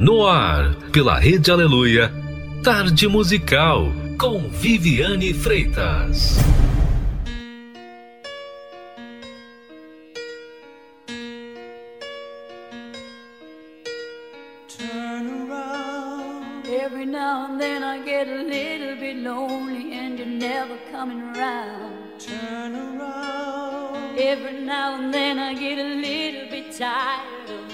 [0.00, 2.10] No ar, pela Rede Aleluia,
[2.64, 6.38] Tarde Musical, com Viviane Freitas.
[14.68, 16.66] Turn around.
[16.66, 22.18] Every now and then I get a little bit lonely and you're never coming around.
[22.18, 24.18] Turn around.
[24.18, 27.39] Every now and then I get a little bit tired.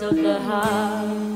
[0.00, 1.27] of the heart.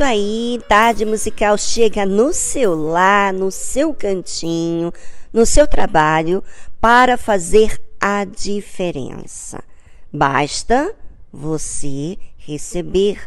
[0.00, 4.90] Isso aí, tarde musical chega no seu lar, no seu cantinho,
[5.30, 6.42] no seu trabalho
[6.80, 9.62] para fazer a diferença.
[10.10, 10.96] Basta
[11.30, 13.20] você receber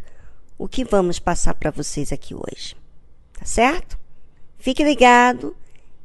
[0.57, 2.75] o que vamos passar para vocês aqui hoje.
[3.37, 3.95] Tá certo?
[4.57, 5.55] Fique ligado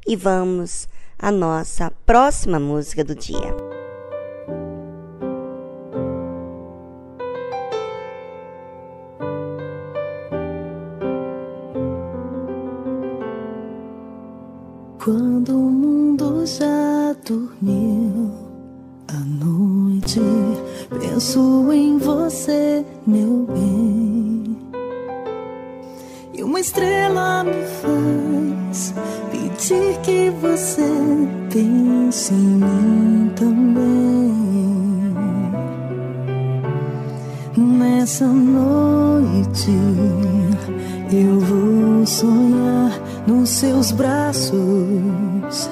[0.06, 0.86] e vamos
[1.18, 3.77] à nossa próxima música do dia.
[15.02, 18.32] Quando o mundo já dormiu
[19.06, 20.20] à noite,
[20.98, 24.56] penso em você, meu bem.
[26.34, 28.92] E uma estrela me faz
[29.30, 30.82] pedir que você
[31.48, 34.34] pense em mim também.
[37.56, 39.70] Nessa noite
[41.12, 45.70] eu vou sonhar nos seus braços.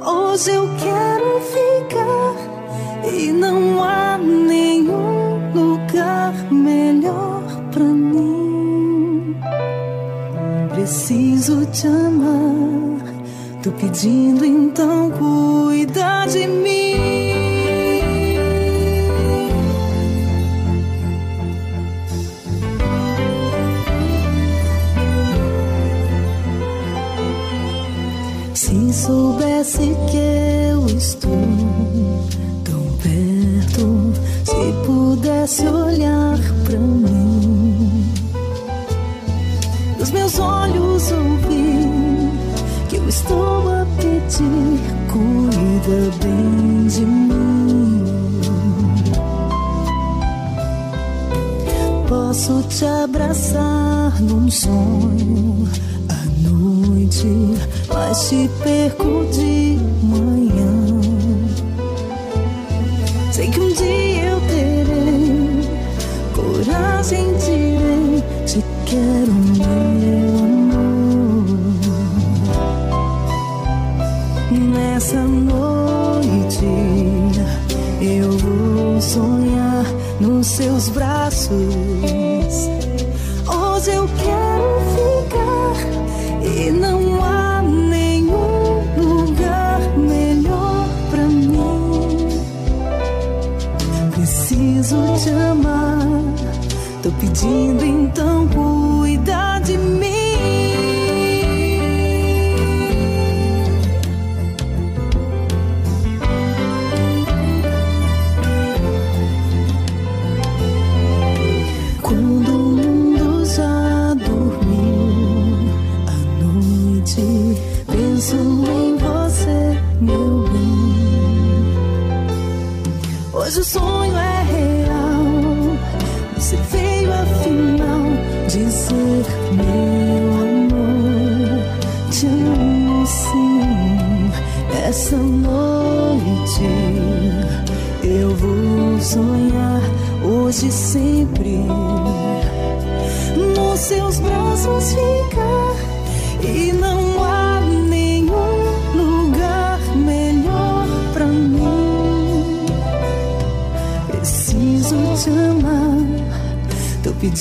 [0.00, 9.36] Hoje eu quero ficar e não há nenhum lugar melhor pra mim.
[10.70, 13.04] Preciso te amar,
[13.62, 16.77] tô pedindo então cuida de mim.
[35.48, 38.12] Pudesse olhar pra mim,
[39.98, 41.88] dos meus olhos ouvir
[42.88, 44.78] que eu estou a pedir,
[45.10, 48.04] cuida bem de mim.
[52.06, 55.66] Posso te abraçar num sonho
[56.08, 57.26] à noite,
[57.88, 59.67] mas te perco de
[97.38, 97.97] pedindo então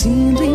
[0.03, 0.46] tô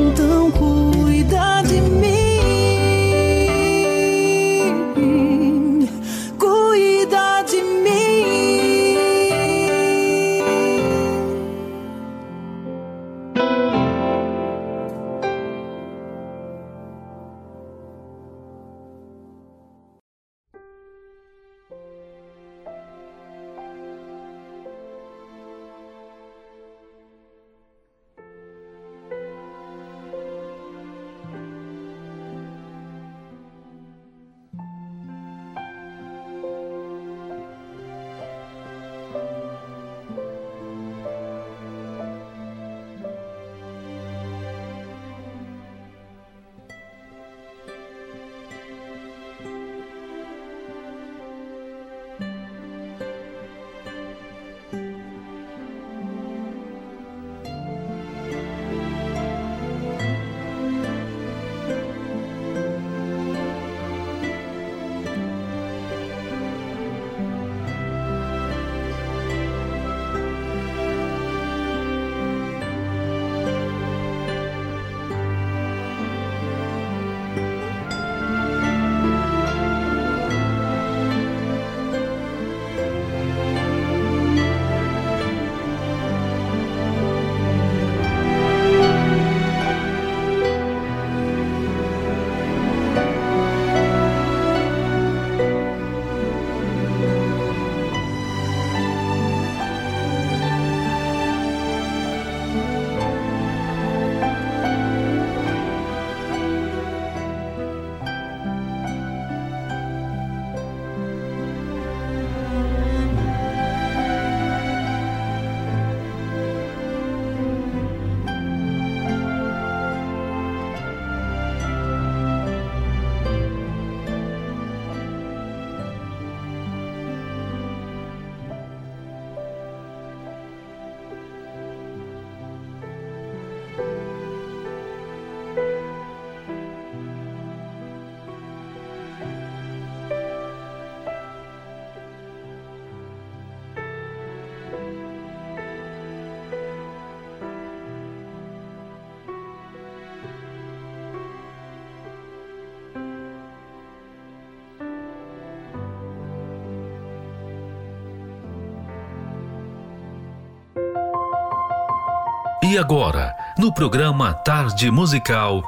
[162.72, 165.62] E agora, no programa Tarde Musical,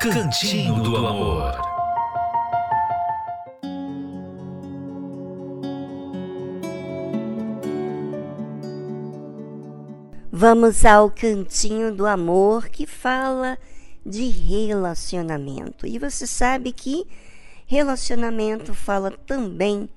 [0.00, 1.54] Cantinho do Amor.
[10.32, 13.56] Vamos ao cantinho do amor que fala
[14.04, 15.86] de relacionamento.
[15.86, 17.06] E você sabe que
[17.68, 19.88] relacionamento fala também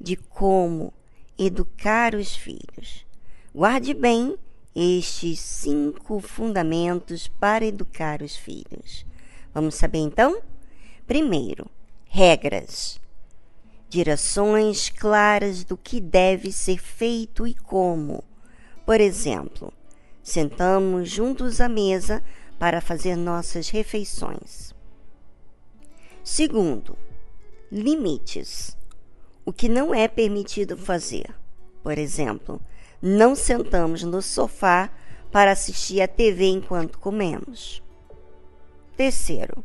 [0.00, 0.92] de como
[1.36, 3.04] educar os filhos.
[3.52, 4.38] Guarde bem
[4.74, 9.04] estes cinco fundamentos para educar os filhos.
[9.52, 10.40] Vamos saber então?
[11.06, 11.66] Primeiro,
[12.06, 13.00] regras.
[13.88, 18.22] Direções claras do que deve ser feito e como.
[18.86, 19.72] Por exemplo,
[20.22, 22.22] sentamos juntos à mesa
[22.58, 24.72] para fazer nossas refeições.
[26.22, 26.96] Segundo,
[27.72, 28.76] limites.
[29.44, 31.34] O que não é permitido fazer.
[31.82, 32.60] Por exemplo,
[33.00, 34.90] não sentamos no sofá
[35.32, 37.82] para assistir a TV enquanto comemos.
[38.96, 39.64] Terceiro,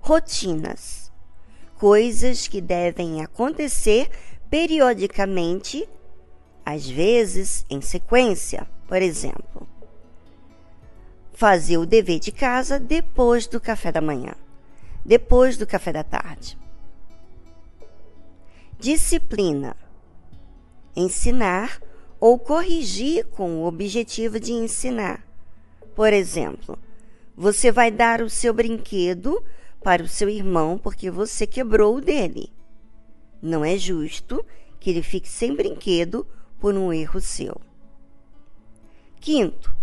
[0.00, 1.10] rotinas.
[1.76, 4.08] Coisas que devem acontecer
[4.48, 5.88] periodicamente,
[6.64, 8.68] às vezes em sequência.
[8.86, 9.66] Por exemplo,
[11.32, 14.34] fazer o dever de casa depois do café da manhã,
[15.04, 16.56] depois do café da tarde.
[18.78, 19.76] Disciplina.
[20.94, 21.80] Ensinar
[22.22, 25.26] ou corrigir com o objetivo de ensinar.
[25.92, 26.78] Por exemplo,
[27.36, 29.42] você vai dar o seu brinquedo
[29.82, 32.52] para o seu irmão porque você quebrou o dele.
[33.42, 34.46] Não é justo
[34.78, 36.24] que ele fique sem brinquedo
[36.60, 37.60] por um erro seu.
[39.20, 39.74] Quinto,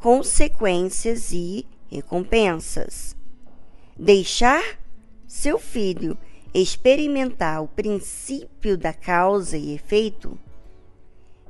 [0.00, 3.14] consequências e recompensas.
[3.96, 4.76] Deixar
[5.24, 6.18] seu filho
[6.52, 10.36] experimentar o princípio da causa e efeito.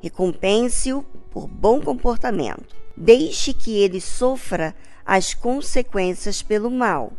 [0.03, 2.75] Recompense-o por bom comportamento.
[2.97, 4.75] Deixe que ele sofra
[5.05, 7.13] as consequências pelo mal.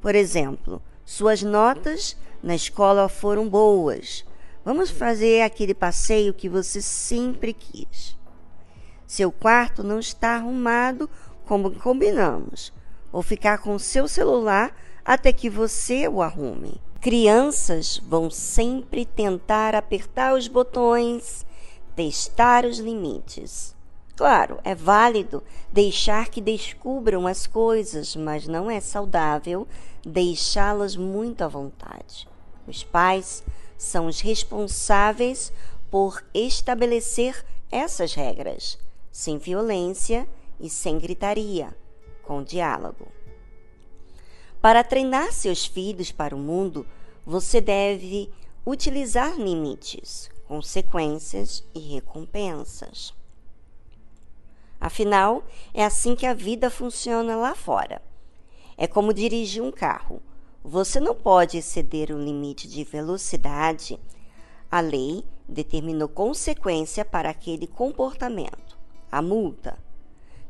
[0.00, 4.24] Por exemplo, suas notas na escola foram boas.
[4.64, 8.16] Vamos fazer aquele passeio que você sempre quis.
[9.06, 11.08] Seu quarto não está arrumado
[11.44, 12.72] como combinamos.
[13.12, 16.80] Ou ficar com seu celular até que você o arrume.
[17.00, 21.46] Crianças vão sempre tentar apertar os botões,
[21.96, 23.74] testar os limites.
[24.14, 29.66] Claro, é válido deixar que descubram as coisas, mas não é saudável
[30.04, 32.28] deixá-las muito à vontade.
[32.68, 33.42] Os pais
[33.76, 35.52] são os responsáveis
[35.90, 38.78] por estabelecer essas regras,
[39.10, 40.28] sem violência
[40.60, 41.76] e sem gritaria,
[42.22, 43.08] com diálogo.
[44.60, 46.86] Para treinar seus filhos para o mundo,
[47.24, 48.30] você deve
[48.64, 53.14] utilizar limites, consequências e recompensas.
[54.80, 58.02] Afinal, é assim que a vida funciona lá fora.
[58.76, 60.20] É como dirigir um carro.
[60.62, 63.98] Você não pode exceder o limite de velocidade.
[64.70, 68.76] A lei determinou consequência para aquele comportamento,
[69.10, 69.78] a multa.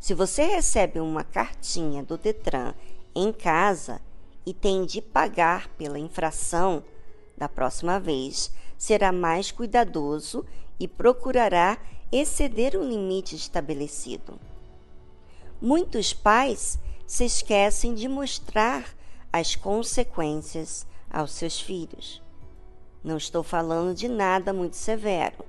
[0.01, 2.75] Se você recebe uma cartinha do Detran
[3.15, 4.01] em casa
[4.45, 6.83] e tem de pagar pela infração,
[7.37, 10.45] da próxima vez será mais cuidadoso
[10.79, 11.79] e procurará
[12.13, 14.39] exceder o limite estabelecido.
[15.61, 18.85] Muitos pais se esquecem de mostrar
[19.33, 22.23] as consequências aos seus filhos.
[23.03, 25.45] Não estou falando de nada muito severo.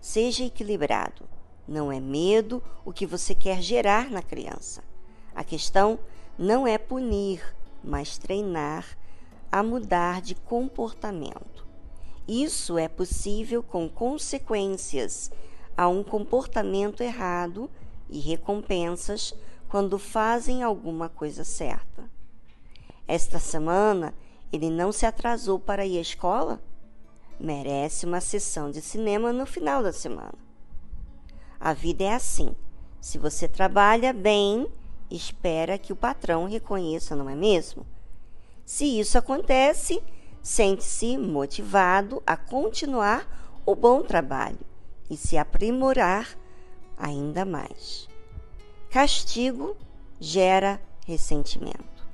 [0.00, 1.28] Seja equilibrado.
[1.68, 4.82] Não é medo o que você quer gerar na criança.
[5.34, 5.98] A questão
[6.38, 7.42] não é punir,
[7.82, 8.96] mas treinar
[9.50, 11.65] a mudar de comportamento.
[12.28, 15.30] Isso é possível com consequências
[15.76, 17.70] a um comportamento errado
[18.08, 19.34] e recompensas
[19.68, 22.10] quando fazem alguma coisa certa.
[23.06, 24.12] Esta semana
[24.52, 26.60] ele não se atrasou para ir à escola?
[27.38, 30.34] Merece uma sessão de cinema no final da semana.
[31.60, 32.54] A vida é assim.
[33.00, 34.66] Se você trabalha bem,
[35.10, 37.86] espera que o patrão reconheça, não é mesmo?
[38.64, 40.02] Se isso acontece,
[40.46, 44.60] sente-se motivado a continuar o bom trabalho
[45.10, 46.38] e se aprimorar
[46.96, 48.08] ainda mais.
[48.88, 49.76] Castigo
[50.20, 52.06] gera ressentimento.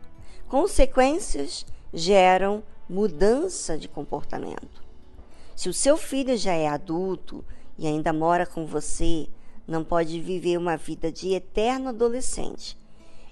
[0.49, 4.83] Consequências geram mudança de comportamento.
[5.55, 7.45] Se o seu filho já é adulto
[7.77, 9.29] e ainda mora com você,
[9.69, 12.79] não pode viver uma vida de eterno adolescente.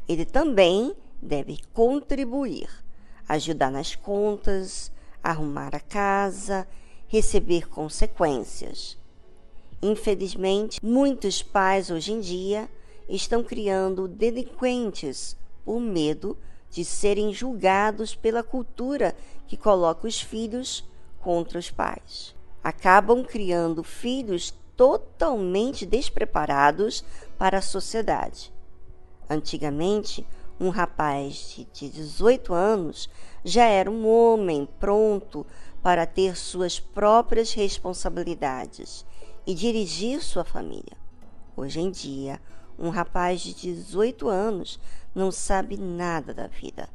[0.06, 2.68] Ele também deve contribuir,
[3.34, 4.90] ajudar nas contas,
[5.22, 6.66] arrumar a casa,
[7.06, 8.98] receber consequências.
[9.82, 12.68] Infelizmente, muitos pais hoje em dia
[13.08, 16.36] estão criando delinquentes por medo
[16.70, 19.16] de serem julgados pela cultura
[19.46, 20.84] que coloca os filhos
[21.20, 22.34] contra os pais.
[22.62, 27.04] Acabam criando filhos totalmente despreparados
[27.38, 28.52] para a sociedade.
[29.28, 30.26] Antigamente,
[30.60, 33.08] um rapaz de 18 anos
[33.42, 35.46] já era um homem pronto
[35.82, 39.06] para ter suas próprias responsabilidades
[39.46, 40.98] e dirigir sua família.
[41.56, 42.38] Hoje em dia,
[42.78, 44.78] um rapaz de 18 anos
[45.14, 46.90] não sabe nada da vida,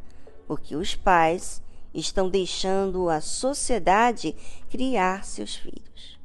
[0.47, 4.35] porque os pais estão deixando a sociedade
[4.69, 6.19] criar seus filhos.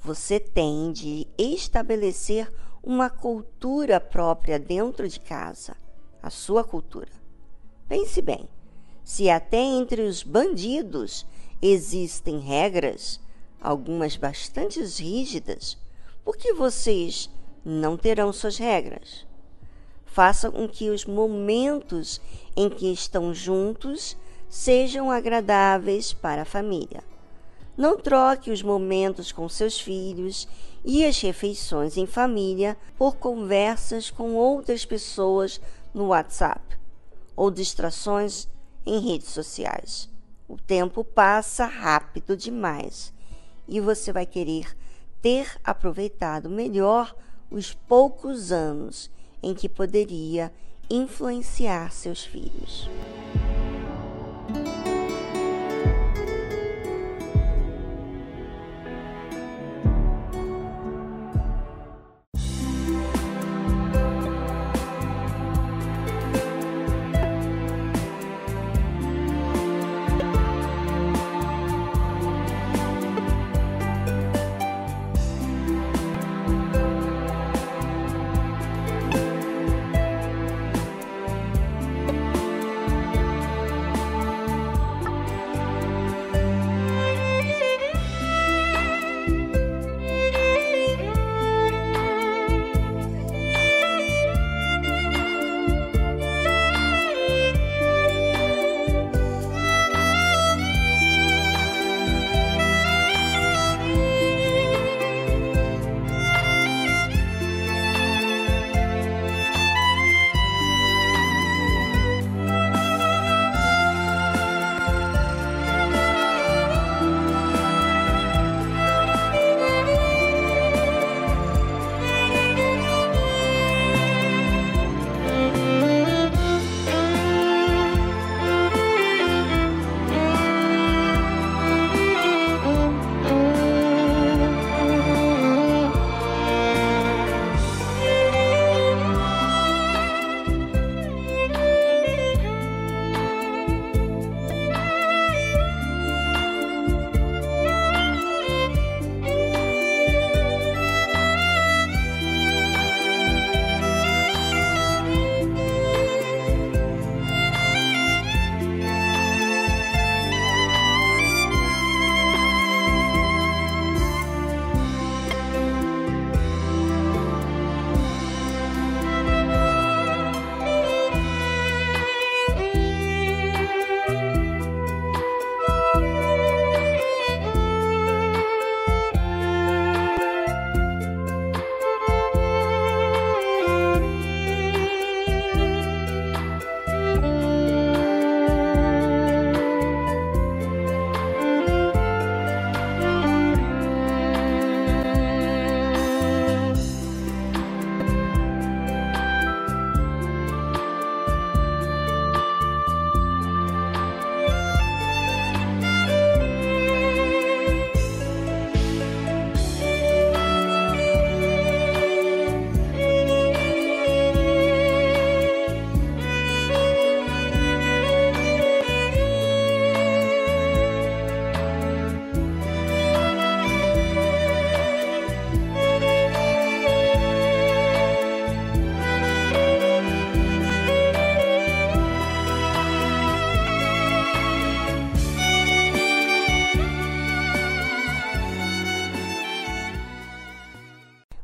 [0.00, 2.50] Você tem de estabelecer
[2.82, 5.76] uma cultura própria dentro de casa,
[6.22, 7.10] a sua cultura.
[7.88, 8.48] Pense bem,
[9.04, 11.26] se até entre os bandidos
[11.60, 13.20] existem regras,
[13.60, 15.76] algumas bastante rígidas,
[16.24, 17.30] por que vocês
[17.64, 19.26] não terão suas regras?
[20.04, 22.20] Faça com que os momentos
[22.56, 24.16] em que estão juntos
[24.48, 27.02] sejam agradáveis para a família.
[27.76, 30.46] Não troque os momentos com seus filhos
[30.84, 35.60] e as refeições em família por conversas com outras pessoas
[35.94, 36.78] no WhatsApp
[37.36, 38.48] ou distrações
[38.84, 40.08] em redes sociais.
[40.48, 43.12] O tempo passa rápido demais
[43.68, 44.76] e você vai querer
[45.22, 47.14] ter aproveitado melhor
[47.50, 49.10] os poucos anos
[49.42, 50.52] em que poderia
[50.88, 52.88] influenciar seus filhos.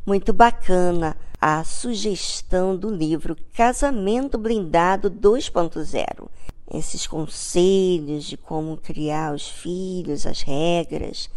[0.06, 6.28] Muito bacana a sugestão do livro Casamento Blindado 2.0.
[6.72, 11.28] Esses conselhos de como criar os filhos, as regras,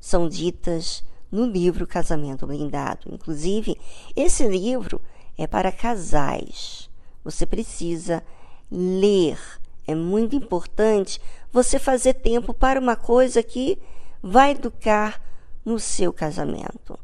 [0.00, 3.08] são ditas no livro Casamento Blindado.
[3.08, 3.78] Inclusive,
[4.16, 5.00] esse livro
[5.38, 6.90] é para casais.
[7.22, 8.20] Você precisa
[8.68, 9.38] ler.
[9.86, 11.20] É muito importante
[11.52, 13.78] você fazer tempo para uma coisa que
[14.20, 15.22] vai educar
[15.64, 16.98] no seu casamento.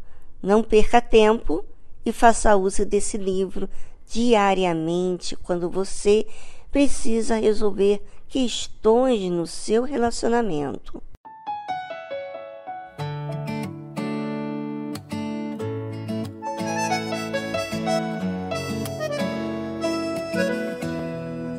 [0.45, 1.65] Não perca tempo
[2.05, 3.67] e faça uso desse livro
[4.07, 6.27] diariamente quando você
[6.71, 11.03] precisa resolver questões no seu relacionamento.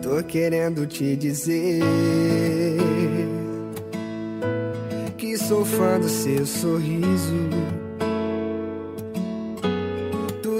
[0.03, 1.81] Tô querendo te dizer
[5.17, 7.84] que sou fã do seu sorriso.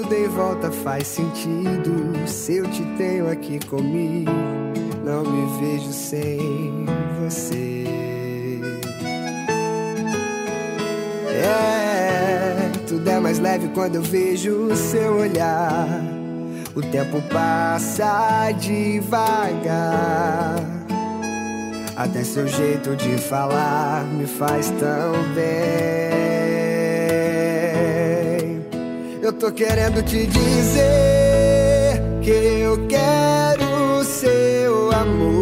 [0.08, 4.30] Tudo em volta faz sentido se eu te tenho aqui comigo.
[5.04, 6.86] Não me vejo sem
[7.20, 7.84] você.
[11.28, 15.88] É, tudo é mais leve quando eu vejo o seu olhar.
[16.76, 20.54] O tempo passa devagar.
[21.96, 26.25] Até seu jeito de falar me faz tão bem.
[29.38, 35.35] Tô querendo te dizer que eu quero seu amor.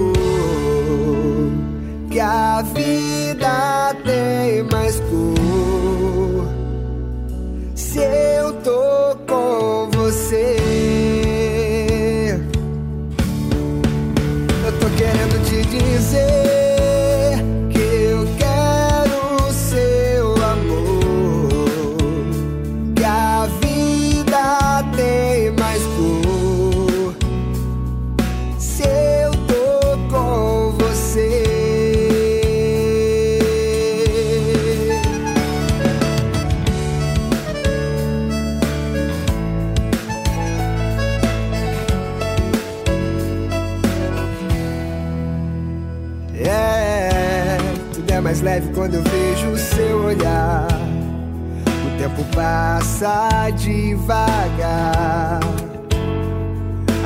[52.35, 55.41] Passa devagar.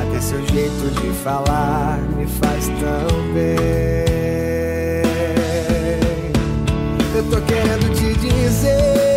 [0.00, 3.68] Até seu jeito de falar me faz tão bem.
[7.14, 9.07] Eu tô querendo te dizer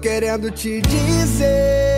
[0.00, 1.88] querendo te dizer.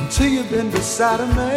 [0.00, 1.53] Until you've been beside a man,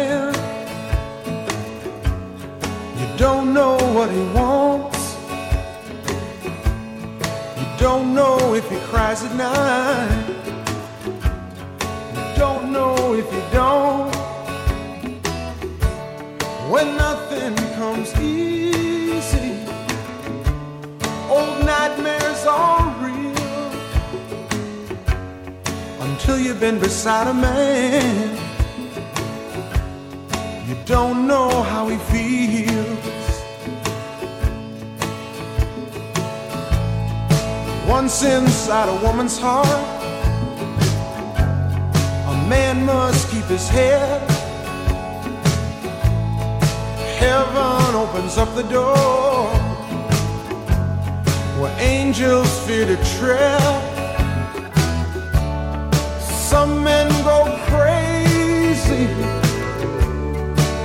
[37.88, 39.66] Once inside a woman's heart,
[42.28, 44.20] a man must keep his head.
[47.18, 49.46] Heaven opens up the door
[51.58, 53.62] where angels fear to tread.
[56.20, 59.08] Some men go crazy,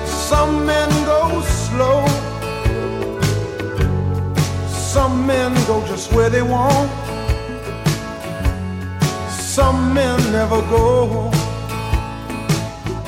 [0.07, 2.05] some men go slow,
[5.03, 6.89] some men go just where they want,
[9.29, 11.29] some men never go.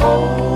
[0.02, 0.55] Oh,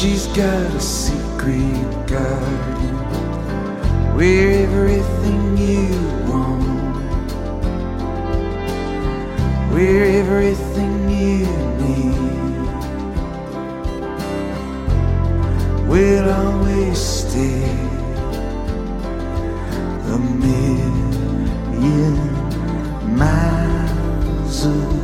[0.00, 2.94] She's got a secret garden
[4.14, 5.88] where everything you
[6.30, 7.02] want,
[9.72, 11.46] where everything you
[11.82, 12.14] need
[15.88, 17.68] will always stay
[20.14, 22.16] a million
[23.16, 24.97] miles away.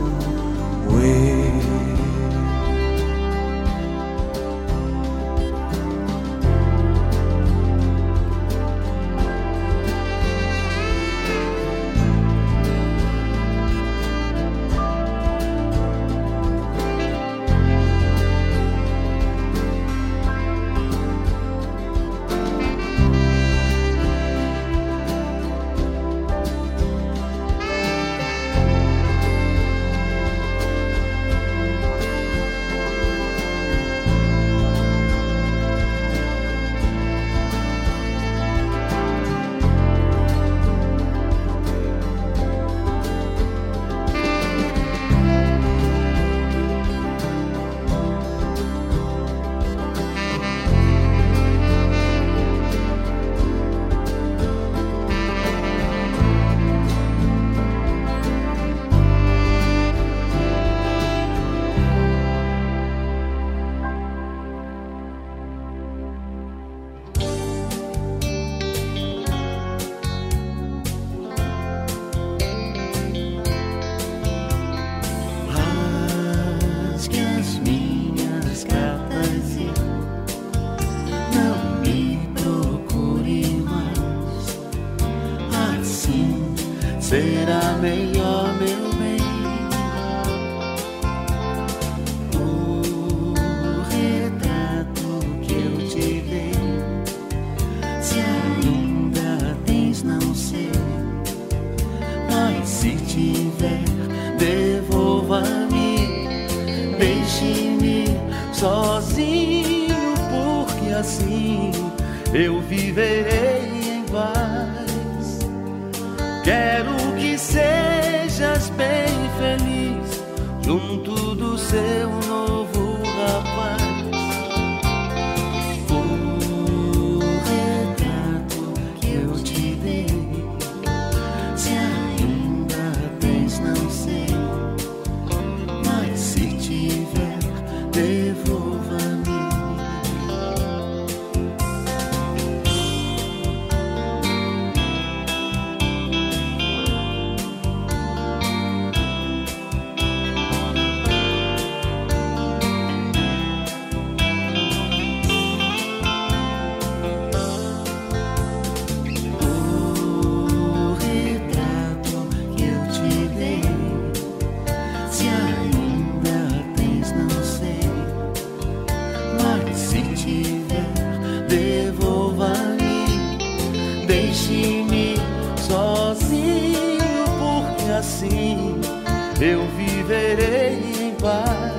[179.41, 181.75] eu viverei em paz.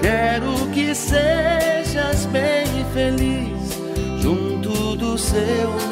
[0.00, 3.78] Quero que sejas bem feliz
[4.20, 5.91] junto do seu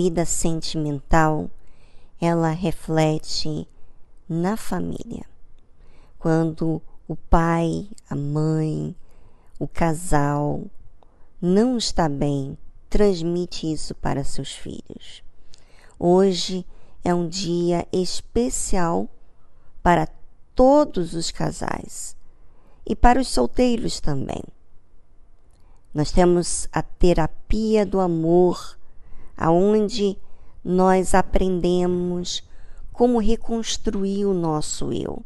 [0.00, 1.50] vida sentimental,
[2.18, 3.68] ela reflete
[4.26, 5.26] na família.
[6.18, 8.96] Quando o pai, a mãe,
[9.58, 10.62] o casal
[11.38, 12.56] não está bem,
[12.88, 15.22] transmite isso para seus filhos.
[15.98, 16.64] Hoje
[17.04, 19.06] é um dia especial
[19.82, 20.08] para
[20.54, 22.16] todos os casais
[22.86, 24.42] e para os solteiros também.
[25.92, 28.79] Nós temos a terapia do amor,
[29.40, 30.18] aonde
[30.62, 32.44] nós aprendemos
[32.92, 35.24] como reconstruir o nosso eu,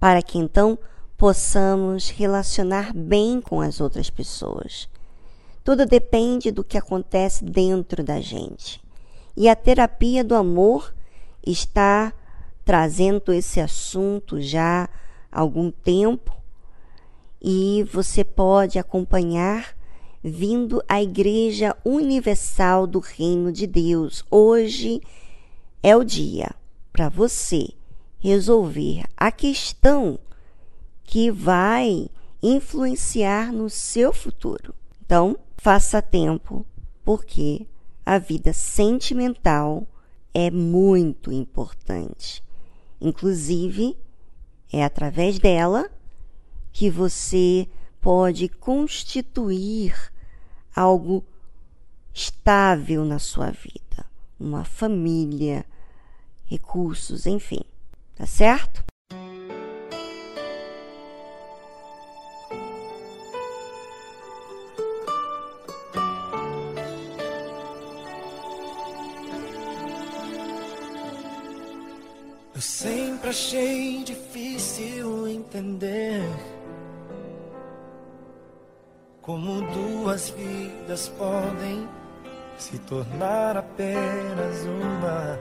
[0.00, 0.78] para que então
[1.16, 4.88] possamos relacionar bem com as outras pessoas.
[5.62, 8.80] Tudo depende do que acontece dentro da gente.
[9.36, 10.94] E a terapia do amor
[11.46, 12.12] está
[12.64, 14.88] trazendo esse assunto já
[15.30, 16.34] há algum tempo
[17.40, 19.75] e você pode acompanhar
[20.28, 24.24] vindo à Igreja Universal do Reino de Deus.
[24.28, 25.00] Hoje
[25.80, 26.50] é o dia
[26.92, 27.68] para você
[28.18, 30.18] resolver a questão
[31.04, 32.08] que vai
[32.42, 34.74] influenciar no seu futuro.
[35.04, 36.66] Então, faça tempo,
[37.04, 37.64] porque
[38.04, 39.86] a vida sentimental
[40.34, 42.42] é muito importante.
[43.00, 43.96] Inclusive,
[44.72, 45.88] é através dela
[46.72, 47.68] que você
[48.00, 49.94] pode constituir
[50.76, 51.24] algo
[52.12, 54.04] estável na sua vida,
[54.38, 55.64] uma família,
[56.44, 57.62] recursos, enfim.
[58.14, 58.84] Tá certo?
[72.54, 76.55] Eu sempre achei difícil entender
[79.26, 81.88] Como duas vidas podem
[82.56, 85.36] se tornar apenas uma.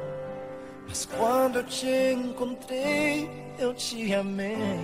[0.87, 3.29] Mas quando eu te encontrei,
[3.59, 4.79] eu te amei.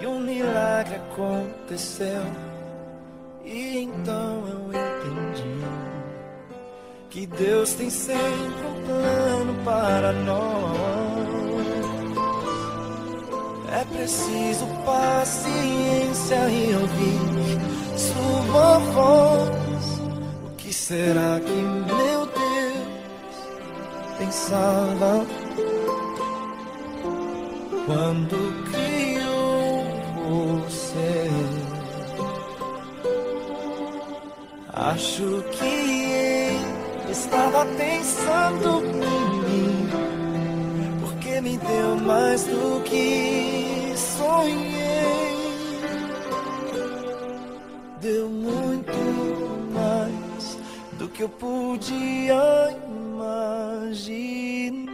[0.00, 2.24] E um milagre aconteceu.
[3.44, 5.54] E então eu entendi
[7.10, 11.13] que Deus tem sempre um plano para nós.
[13.74, 19.98] É preciso paciência e ouvir sua voz.
[20.46, 23.36] O que será que meu Deus
[24.16, 25.26] pensava
[27.84, 29.82] quando criou
[30.60, 31.28] você?
[34.72, 39.23] Acho que ele estava pensando
[41.66, 44.64] deu mais do que sonhei.
[48.00, 48.92] Deu muito
[49.72, 50.58] mais
[50.98, 54.93] do que eu podia imaginar.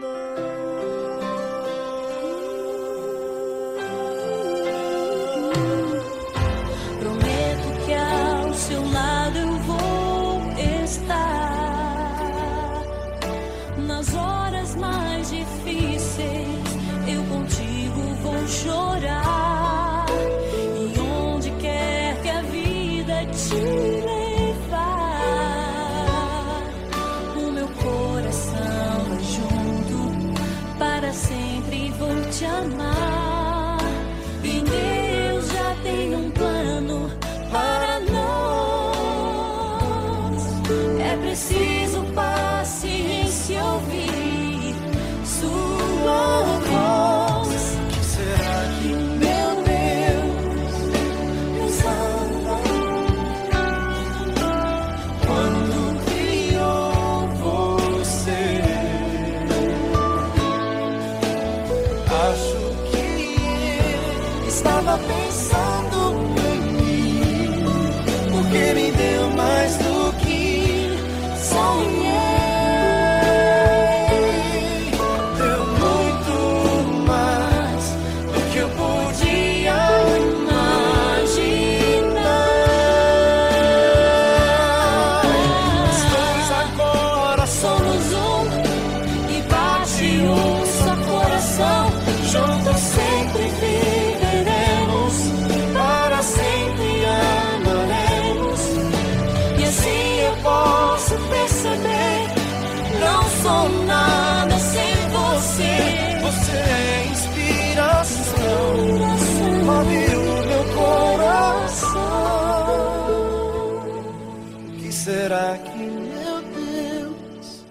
[115.31, 117.65] Será que meu Deus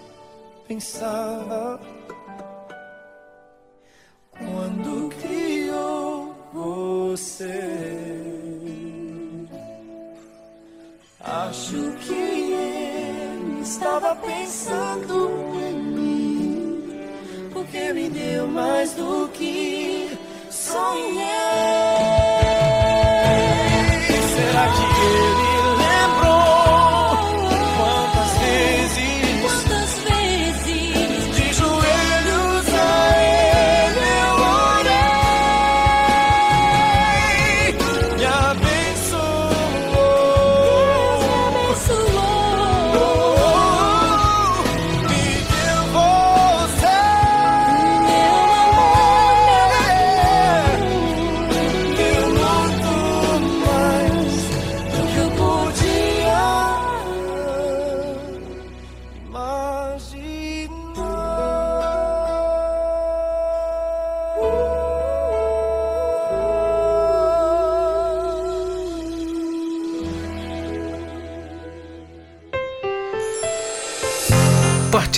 [0.66, 1.78] pensava
[4.32, 7.60] quando criou você?
[11.20, 15.30] Acho que ele estava pensando
[15.62, 20.18] em mim porque me deu mais do que
[20.50, 21.28] sonhei.
[24.34, 25.29] Será que ele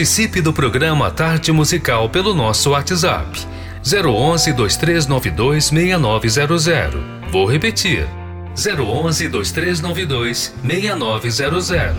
[0.01, 3.39] Participe do programa Tarde Musical pelo nosso WhatsApp
[3.85, 6.99] 011 2392 6900.
[7.31, 8.07] Vou repetir.
[8.55, 11.95] 011 2392 6900.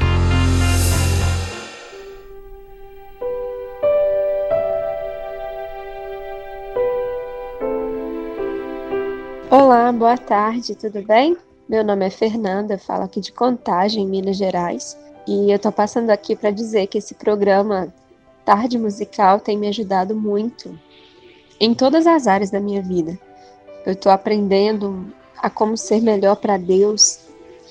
[9.48, 11.36] Olá, boa tarde, tudo bem?
[11.68, 14.96] Meu nome é Fernanda, eu falo aqui de Contagem, Minas Gerais,
[15.26, 17.92] e eu tô passando aqui para dizer que esse programa
[18.44, 20.78] Tarde Musical tem me ajudado muito
[21.60, 23.18] em todas as áreas da minha vida.
[23.86, 27.20] Eu tô aprendendo a como ser melhor para Deus,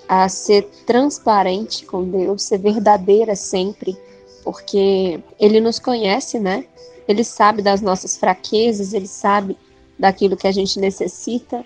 [0.08, 3.98] a ser transparente com Deus, ser verdadeira sempre,
[4.44, 6.66] porque Ele nos conhece, né?
[7.08, 9.58] Ele sabe das nossas fraquezas, Ele sabe
[10.00, 11.66] daquilo que a gente necessita.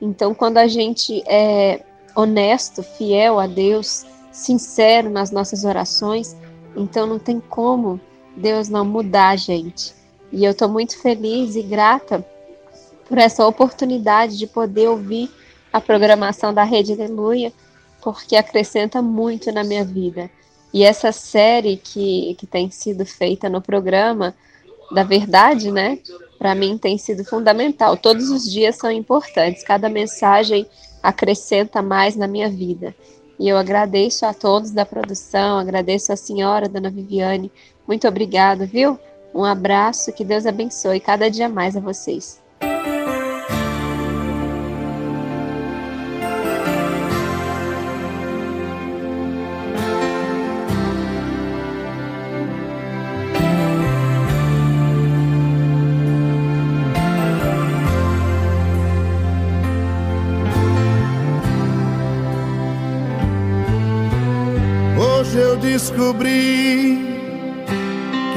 [0.00, 1.82] Então, quando a gente é
[2.14, 4.04] honesto, fiel a Deus,
[4.36, 6.36] sincero nas nossas orações,
[6.76, 8.00] então não tem como
[8.36, 9.94] Deus não mudar a gente.
[10.30, 12.24] E eu estou muito feliz e grata
[13.08, 15.30] por essa oportunidade de poder ouvir
[15.72, 17.52] a programação da Rede Aleluia,
[18.02, 20.30] porque acrescenta muito na minha vida.
[20.72, 24.34] E essa série que, que tem sido feita no programa,
[24.92, 25.98] da verdade, né?
[26.38, 27.96] Para mim tem sido fundamental.
[27.96, 30.66] Todos os dias são importantes, cada mensagem
[31.02, 32.94] acrescenta mais na minha vida.
[33.38, 37.52] E eu agradeço a todos da produção, agradeço a senhora, dona Viviane.
[37.86, 38.98] Muito obrigada, viu?
[39.34, 42.40] Um abraço, que Deus abençoe cada dia mais a vocês.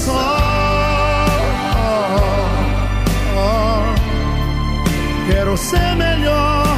[0.00, 0.36] Só.
[5.28, 6.69] Quero ser melhor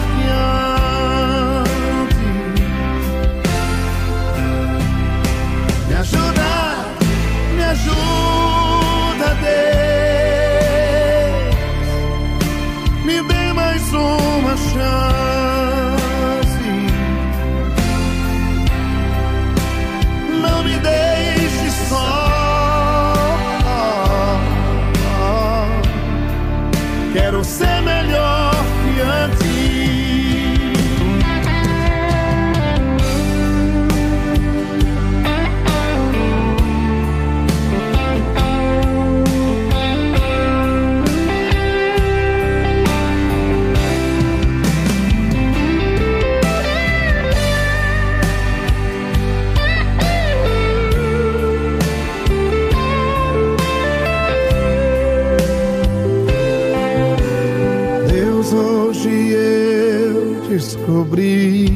[60.83, 61.69] descobri.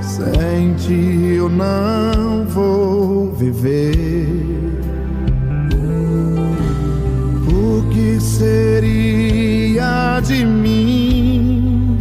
[0.00, 4.32] Sem ti eu não vou viver.
[7.48, 11.96] O que seria de mim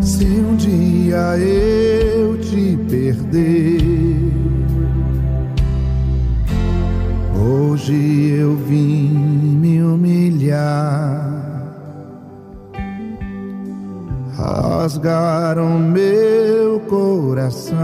[0.00, 3.85] se um dia eu te perder?
[15.06, 17.76] Rasgaram meu coração.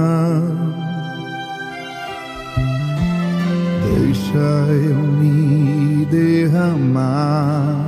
[3.95, 7.87] Deixa eu me derramar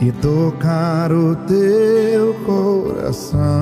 [0.00, 3.57] e tocar o teu coração.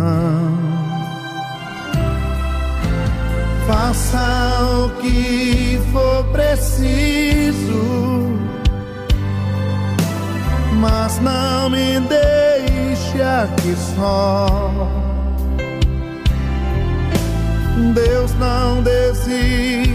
[17.94, 19.94] Deus não desista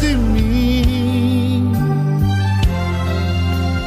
[0.00, 1.72] de mim.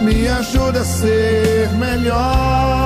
[0.01, 2.78] Me ajuda a ser melhor.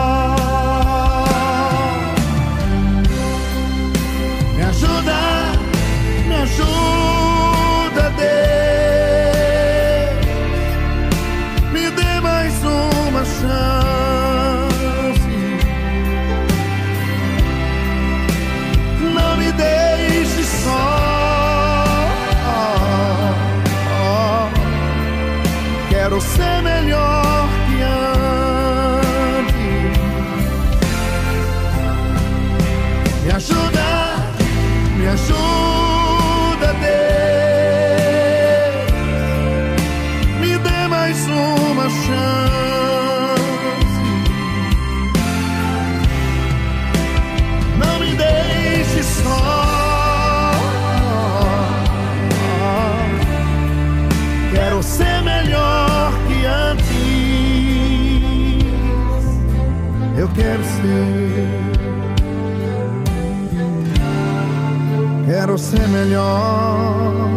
[65.74, 67.34] Ser melhor.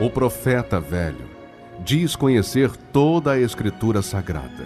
[0.00, 1.16] O profeta velho
[1.84, 4.64] diz conhecer toda a Escritura Sagrada.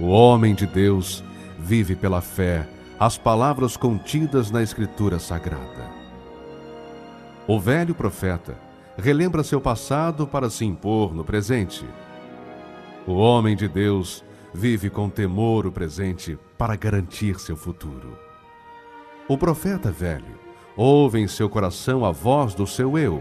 [0.00, 1.22] O homem de Deus
[1.58, 2.66] vive pela fé
[3.04, 5.90] as palavras contidas na Escritura Sagrada.
[7.48, 8.56] O velho profeta
[8.96, 11.84] relembra seu passado para se impor no presente.
[13.04, 14.24] O homem de Deus
[14.54, 18.16] vive com temor o presente para garantir seu futuro.
[19.26, 20.38] O profeta velho
[20.76, 23.20] ouve em seu coração a voz do seu eu,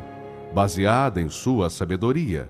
[0.53, 2.47] baseada em sua sabedoria.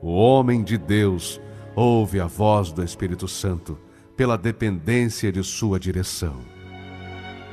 [0.00, 1.38] O homem de Deus
[1.76, 3.76] ouve a voz do Espírito Santo
[4.22, 6.42] pela dependência de sua direção.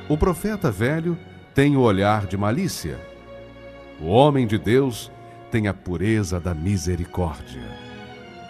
[0.08, 1.18] O profeta velho
[1.52, 2.96] tem o olhar de malícia.
[4.00, 5.10] O homem de Deus
[5.50, 7.60] tem a pureza da misericórdia.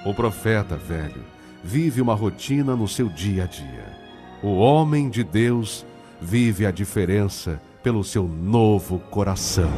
[0.04, 1.24] O profeta velho
[1.64, 3.86] vive uma rotina no seu dia a dia.
[4.42, 5.86] O homem de Deus
[6.20, 9.72] vive a diferença pelo seu novo coração.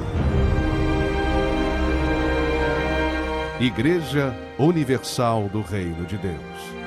[3.60, 6.81] Igreja Universal do Reino de Deus.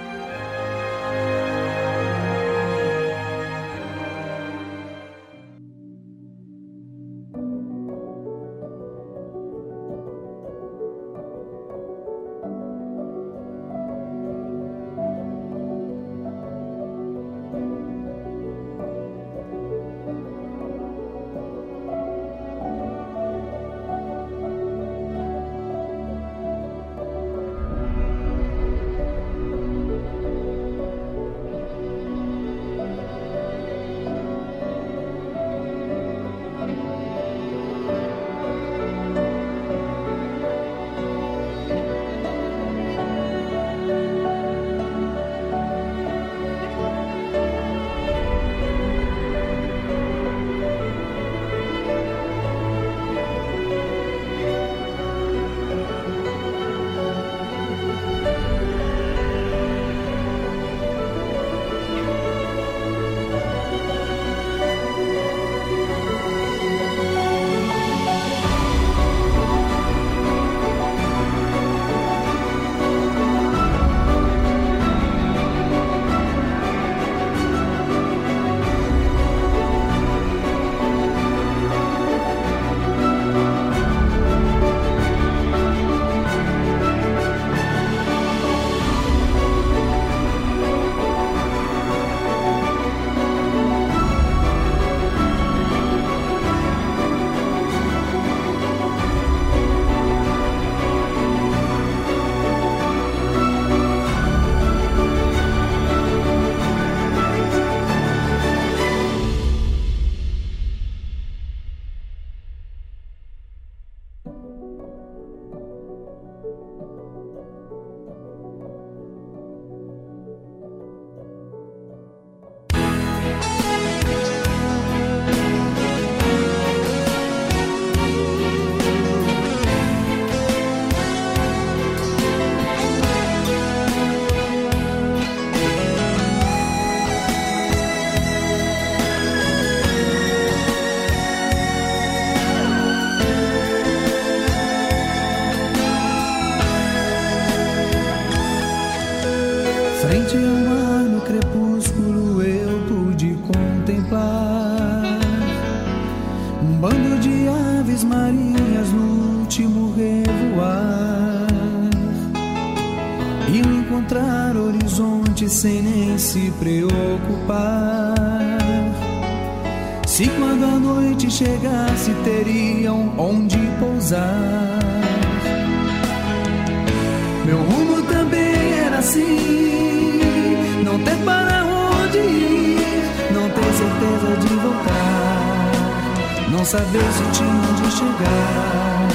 [186.66, 189.07] Saber se tinha onde chegar.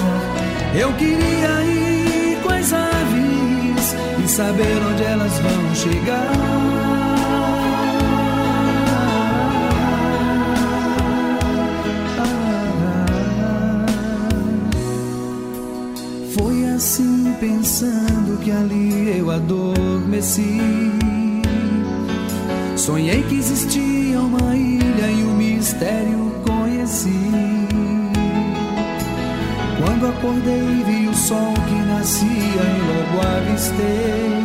[0.72, 6.30] Eu queria ir com as aves e saber onde elas vão chegar.
[16.38, 20.60] Foi assim pensando que ali eu adormeci.
[22.76, 26.29] Sonhei que existia uma ilha e o mistério
[29.78, 34.42] Quando acordei, vi o sol que nascia e logo avistei.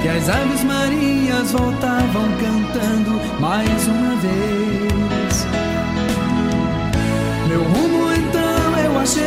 [0.00, 5.46] Que as aves marinhas voltavam cantando mais uma vez.
[7.48, 9.20] Meu rumo então eu achei.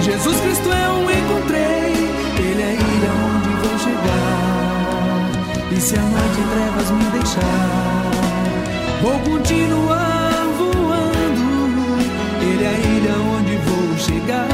[0.00, 2.10] Jesus Cristo eu encontrei.
[2.40, 5.70] Ele é a ilha onde vou chegar.
[5.70, 8.23] E se a noite em trevas me deixar,
[9.04, 11.44] vou continuar voando.
[12.40, 14.53] Ele é a ilha onde vou chegar.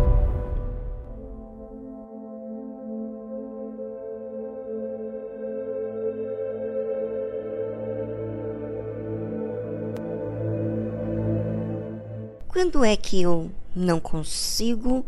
[12.91, 15.05] É que eu não consigo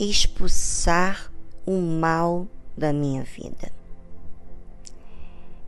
[0.00, 1.30] expulsar
[1.66, 3.70] o mal da minha vida?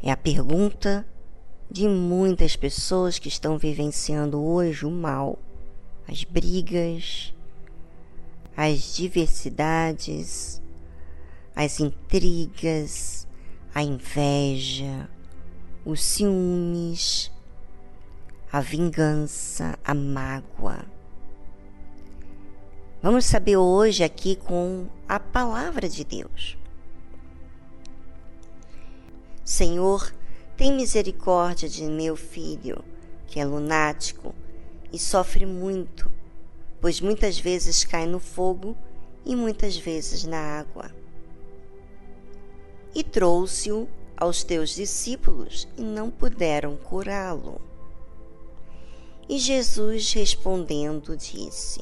[0.03, 1.07] É a pergunta
[1.71, 5.39] de muitas pessoas que estão vivenciando hoje o mal,
[6.09, 7.35] as brigas,
[8.57, 10.63] as diversidades,
[11.55, 13.29] as intrigas,
[13.75, 15.11] a inveja,
[15.85, 17.31] os ciúmes,
[18.51, 21.00] a vingança, a mágoa.
[23.03, 26.59] Vamos saber hoje aqui com a palavra de Deus.
[29.43, 30.15] Senhor,
[30.55, 32.85] tem misericórdia de meu filho,
[33.27, 34.35] que é lunático
[34.93, 36.13] e sofre muito,
[36.79, 38.77] pois muitas vezes cai no fogo
[39.25, 40.91] e muitas vezes na água.
[42.95, 47.63] E trouxe-o aos teus discípulos e não puderam curá-lo.
[49.27, 51.81] E Jesus respondendo disse: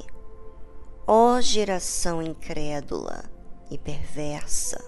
[1.10, 3.24] Ó geração incrédula
[3.70, 4.78] e perversa,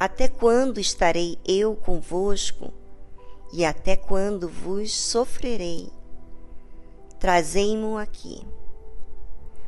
[0.00, 2.72] até quando estarei eu convosco
[3.52, 5.90] e até quando vos sofrerei?
[7.20, 8.42] Trazei-mo aqui.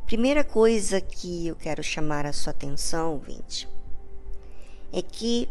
[0.06, 3.68] Primeira coisa que eu quero chamar a sua atenção, ouvinte,
[4.90, 5.50] é que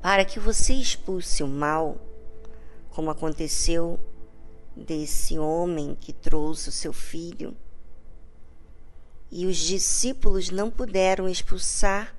[0.00, 1.98] para que você expulse o mal,
[2.88, 4.00] como aconteceu
[4.74, 7.54] desse homem que trouxe o seu filho,
[9.30, 12.14] e os discípulos não puderam expulsar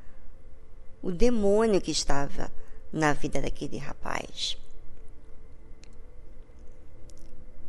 [1.01, 2.51] o demônio que estava
[2.91, 4.57] na vida daquele rapaz.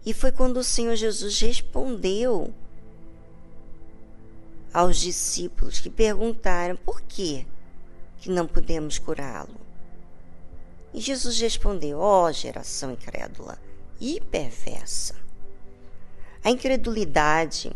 [0.05, 2.53] E foi quando o Senhor Jesus respondeu
[4.73, 7.47] aos discípulos que perguntaram por que
[8.19, 9.55] que não podemos curá-lo.
[10.93, 13.59] E Jesus respondeu: Ó oh, geração incrédula
[14.01, 15.15] e perversa.
[16.43, 17.73] A incredulidade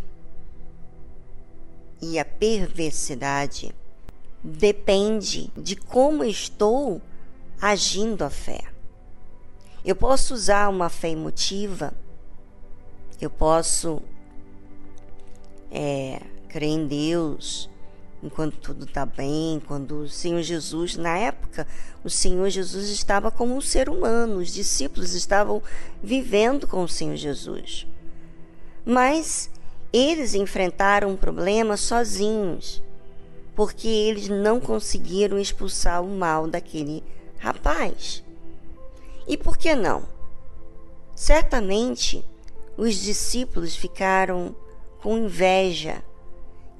[2.02, 3.72] e a perversidade
[4.42, 7.00] depende de como estou
[7.60, 8.64] agindo a fé.
[9.84, 11.94] Eu posso usar uma fé emotiva,
[13.20, 14.02] eu posso
[15.70, 17.70] é, crer em Deus
[18.22, 21.66] enquanto tudo está bem, quando o Senhor Jesus, na época,
[22.04, 25.60] o Senhor Jesus estava como um ser humano, os discípulos estavam
[26.00, 27.86] vivendo com o Senhor Jesus.
[28.84, 29.50] Mas
[29.92, 32.82] eles enfrentaram um problema sozinhos,
[33.54, 37.04] porque eles não conseguiram expulsar o mal daquele
[37.38, 38.24] rapaz.
[39.26, 40.04] E por que não?
[41.14, 42.24] Certamente
[42.76, 44.56] os discípulos ficaram
[45.00, 46.02] com inveja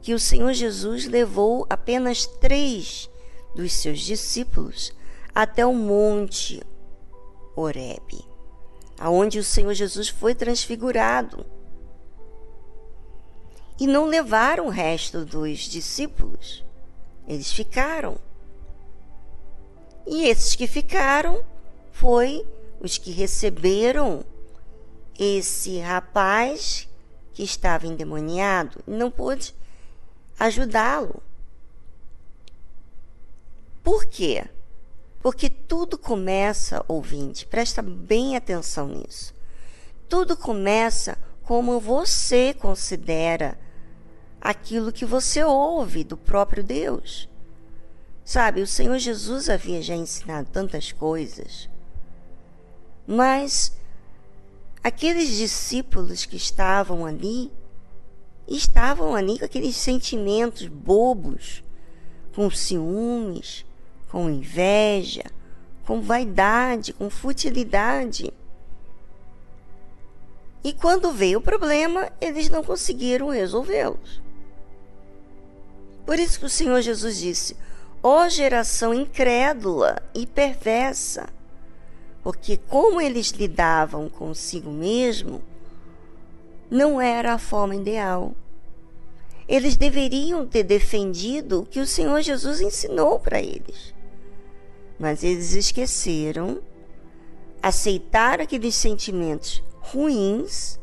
[0.01, 3.11] que o Senhor Jesus levou apenas três
[3.55, 4.93] dos seus discípulos
[5.35, 6.63] até o monte
[7.55, 8.25] Horebe,
[8.99, 11.45] aonde o Senhor Jesus foi transfigurado.
[13.83, 16.65] E não levaram o resto dos discípulos.
[17.27, 18.17] Eles ficaram.
[20.07, 21.43] E esses que ficaram
[21.91, 22.47] foi
[22.79, 24.25] os que receberam
[25.19, 26.89] esse rapaz
[27.33, 29.53] que estava endemoniado e não pôde
[30.39, 31.21] ajudá-lo.
[33.83, 34.45] Por quê?
[35.21, 39.35] Porque tudo começa, ouvinte, presta bem atenção nisso.
[40.09, 43.61] Tudo começa como você considera
[44.43, 47.29] aquilo que você ouve do próprio Deus.
[48.25, 51.69] Sabe, o Senhor Jesus havia já ensinado tantas coisas,
[53.07, 53.77] mas
[54.83, 57.53] aqueles discípulos que estavam ali
[58.49, 61.65] estavam ali com aqueles sentimentos bobos,
[62.35, 63.65] com ciúmes,
[64.09, 65.25] com inveja,
[65.85, 68.33] com vaidade, com futilidade.
[70.65, 74.23] E quando veio o problema, eles não conseguiram resolvê-los.
[76.05, 77.57] Por isso que o Senhor Jesus disse:
[78.03, 81.29] Ó oh, geração incrédula e perversa,
[82.23, 85.43] porque como eles lidavam consigo mesmo,
[86.71, 88.35] não era a forma ideal.
[89.47, 93.95] Eles deveriam ter defendido o que o Senhor Jesus ensinou para eles.
[94.99, 96.63] Mas eles esqueceram,
[97.63, 100.81] aceitaram aqueles sentimentos ruins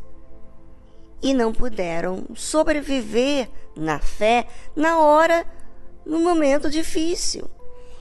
[1.22, 5.46] e não puderam sobreviver na fé na hora,
[6.06, 7.50] no momento difícil.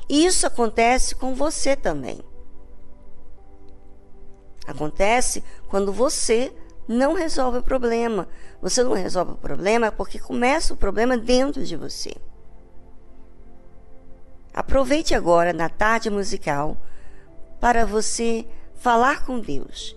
[0.09, 2.21] Isso acontece com você também.
[4.67, 6.53] Acontece quando você
[6.87, 8.29] não resolve o problema.
[8.61, 12.15] Você não resolve o problema porque começa o problema dentro de você.
[14.53, 16.77] Aproveite agora na tarde musical
[17.61, 19.97] para você falar com Deus,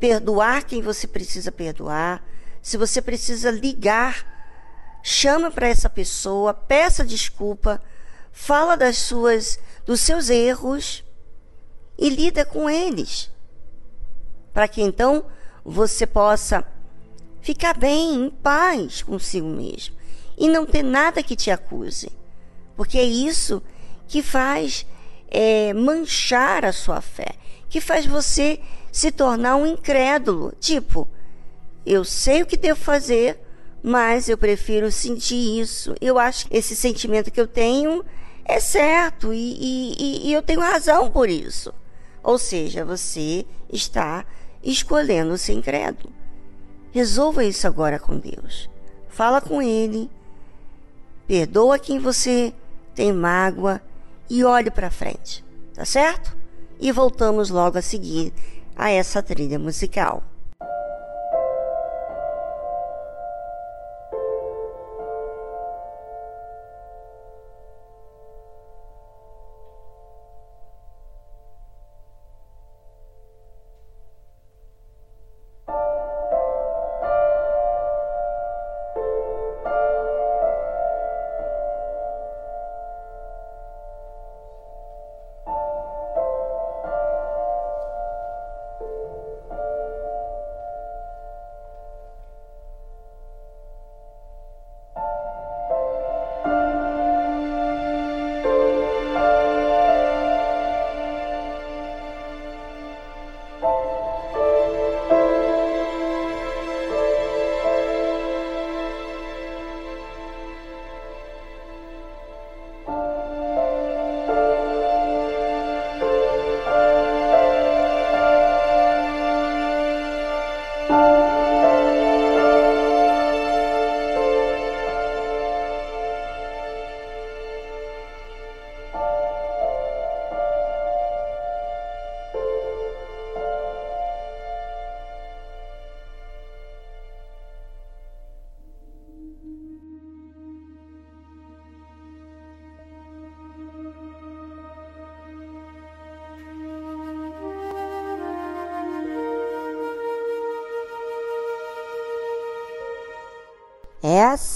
[0.00, 2.24] perdoar quem você precisa perdoar.
[2.62, 4.26] Se você precisa ligar,
[5.02, 7.80] chama para essa pessoa, peça desculpa,
[8.32, 11.04] fala das suas dos seus erros
[11.98, 13.30] e lida com eles.
[14.52, 15.26] Para que então
[15.64, 16.66] você possa
[17.40, 19.96] ficar bem, em paz consigo mesmo
[20.36, 22.10] e não ter nada que te acuse,
[22.76, 23.62] porque é isso
[24.08, 24.86] que faz
[25.28, 27.34] é, manchar a sua fé,
[27.68, 28.58] que faz você
[28.92, 30.52] se tornar um incrédulo.
[30.58, 31.08] Tipo,
[31.84, 33.38] eu sei o que devo fazer,
[33.82, 35.94] mas eu prefiro sentir isso.
[36.00, 38.04] Eu acho que esse sentimento que eu tenho
[38.44, 41.72] é certo e, e, e eu tenho razão por isso.
[42.22, 44.24] Ou seja, você está
[44.62, 46.12] escolhendo ser incrédulo.
[46.92, 48.68] Resolva isso agora com Deus.
[49.08, 50.10] Fala com Ele,
[51.26, 52.52] perdoa quem você
[52.94, 53.80] tem mágoa
[54.28, 55.44] e olhe para frente,
[55.74, 56.36] tá certo?
[56.78, 58.32] E voltamos logo a seguir
[58.76, 60.29] a essa trilha musical.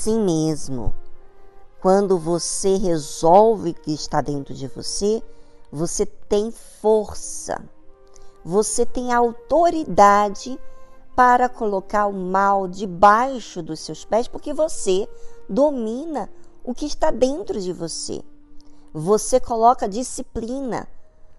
[0.05, 0.95] Assim mesmo.
[1.81, 5.23] Quando você resolve que está dentro de você,
[5.73, 7.63] você tem força.
[8.45, 10.61] Você tem autoridade
[11.17, 15.09] para colocar o mal debaixo dos seus pés, porque você
[15.49, 16.29] domina
[16.63, 18.23] o que está dentro de você.
[18.93, 20.87] Você coloca disciplina.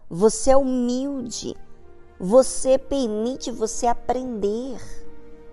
[0.10, 1.56] Você é humilde.
[2.20, 5.05] Você permite você aprender.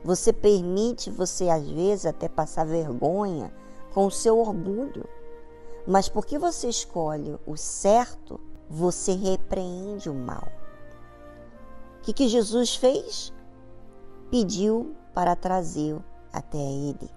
[0.05, 3.53] Você permite você, às vezes, até passar vergonha
[3.93, 5.09] com o seu orgulho.
[5.87, 10.49] Mas porque você escolhe o certo, você repreende o mal.
[11.99, 13.33] O que, que Jesus fez?
[14.31, 16.03] Pediu para trazê-lo
[16.33, 17.11] até ele.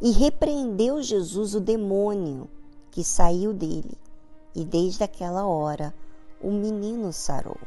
[0.00, 2.48] E repreendeu Jesus o demônio
[2.90, 3.96] que saiu dele.
[4.54, 5.94] E desde aquela hora
[6.40, 7.58] o menino sarou.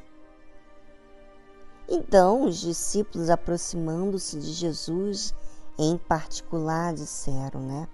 [1.92, 5.34] Então os discípulos, aproximando-se de Jesus,
[5.76, 7.88] em particular, disseram, né?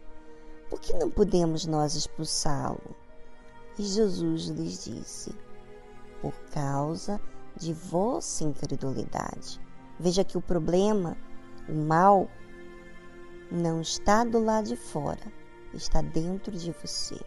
[0.69, 2.93] Por que não podemos nós expulsá-lo?
[3.79, 5.33] E Jesus lhes disse:
[6.21, 7.21] Por causa
[7.55, 9.61] de vossa incredulidade.
[9.97, 11.15] Veja que o problema,
[11.69, 12.27] o mal,
[13.49, 15.31] não está do lado de fora,
[15.73, 17.17] está dentro de você.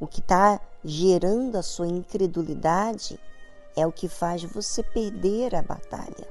[0.00, 3.20] O que está gerando a sua incredulidade
[3.78, 6.28] é o que faz você perder a batalha.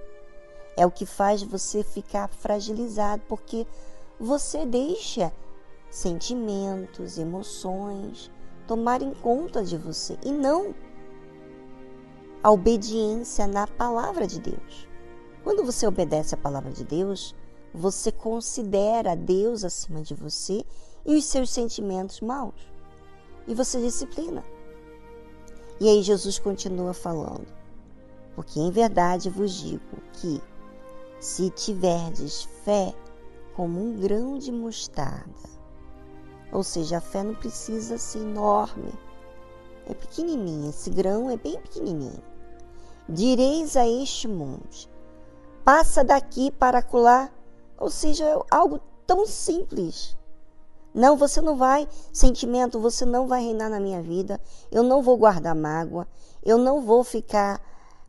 [0.75, 3.65] É o que faz você ficar fragilizado, porque
[4.19, 5.31] você deixa
[5.89, 8.29] sentimentos, emoções
[8.67, 10.75] tomarem conta de você e não
[12.43, 14.87] a obediência na palavra de Deus.
[15.43, 17.33] Quando você obedece a palavra de Deus,
[17.73, 20.65] você considera Deus acima de você
[21.05, 22.69] e os seus sentimentos maus.
[23.47, 24.43] E você disciplina.
[25.79, 27.47] E aí Jesus continua falando:
[28.35, 30.41] Porque em verdade vos digo que,
[31.19, 32.93] se tiverdes fé
[33.55, 35.57] como um grão de mostarda,
[36.51, 38.91] ou seja, a fé não precisa ser enorme,
[39.87, 42.23] é pequenininha, esse grão é bem pequenininho.
[43.07, 44.89] Direis a este monte:
[45.63, 47.31] passa daqui para colar,
[47.77, 50.16] ou seja, é algo tão simples.
[50.97, 54.41] Não, você não vai, sentimento, você não vai reinar na minha vida.
[54.71, 56.07] Eu não vou guardar mágoa.
[56.43, 57.61] Eu não vou ficar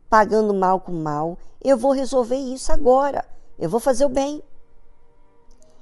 [0.09, 1.37] pagando mal com mal.
[1.63, 3.23] Eu vou resolver isso agora.
[3.59, 4.41] Eu vou fazer o bem.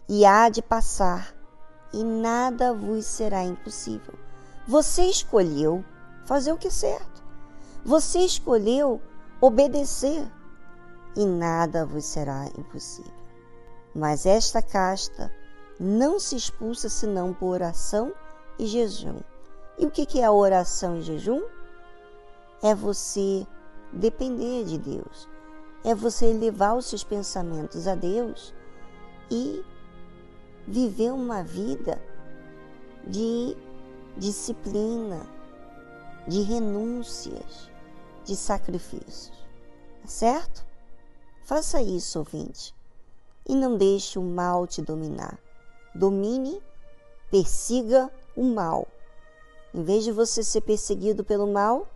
[0.09, 1.33] E há de passar,
[1.93, 4.13] e nada vos será impossível.
[4.67, 5.85] Você escolheu
[6.25, 7.23] fazer o que é certo.
[7.85, 9.01] Você escolheu
[9.39, 10.29] obedecer,
[11.15, 13.13] e nada vos será impossível.
[13.95, 15.31] Mas esta casta
[15.79, 18.13] não se expulsa senão por oração
[18.57, 19.19] e jejum.
[19.77, 21.43] E o que é a oração e jejum?
[22.63, 23.45] É você
[23.93, 25.29] depender de Deus,
[25.83, 28.53] é você elevar os seus pensamentos a Deus
[29.29, 29.63] e
[30.67, 32.01] viver uma vida
[33.05, 33.55] de
[34.17, 35.21] disciplina,
[36.27, 37.71] de renúncias,
[38.25, 39.37] de sacrifícios.
[40.01, 40.65] Tá certo?
[41.43, 42.75] Faça isso, ouvinte,
[43.47, 45.39] e não deixe o mal te dominar
[45.97, 46.61] domine,
[47.29, 48.87] persiga o mal.
[49.73, 51.87] Em vez de você ser perseguido pelo mal,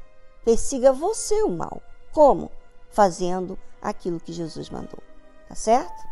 [0.43, 1.81] persiga você o mal.
[2.11, 2.51] Como?
[2.89, 4.99] Fazendo aquilo que Jesus mandou.
[5.47, 6.11] Tá certo?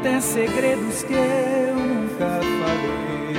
[0.00, 3.36] Até segredos que eu nunca falei.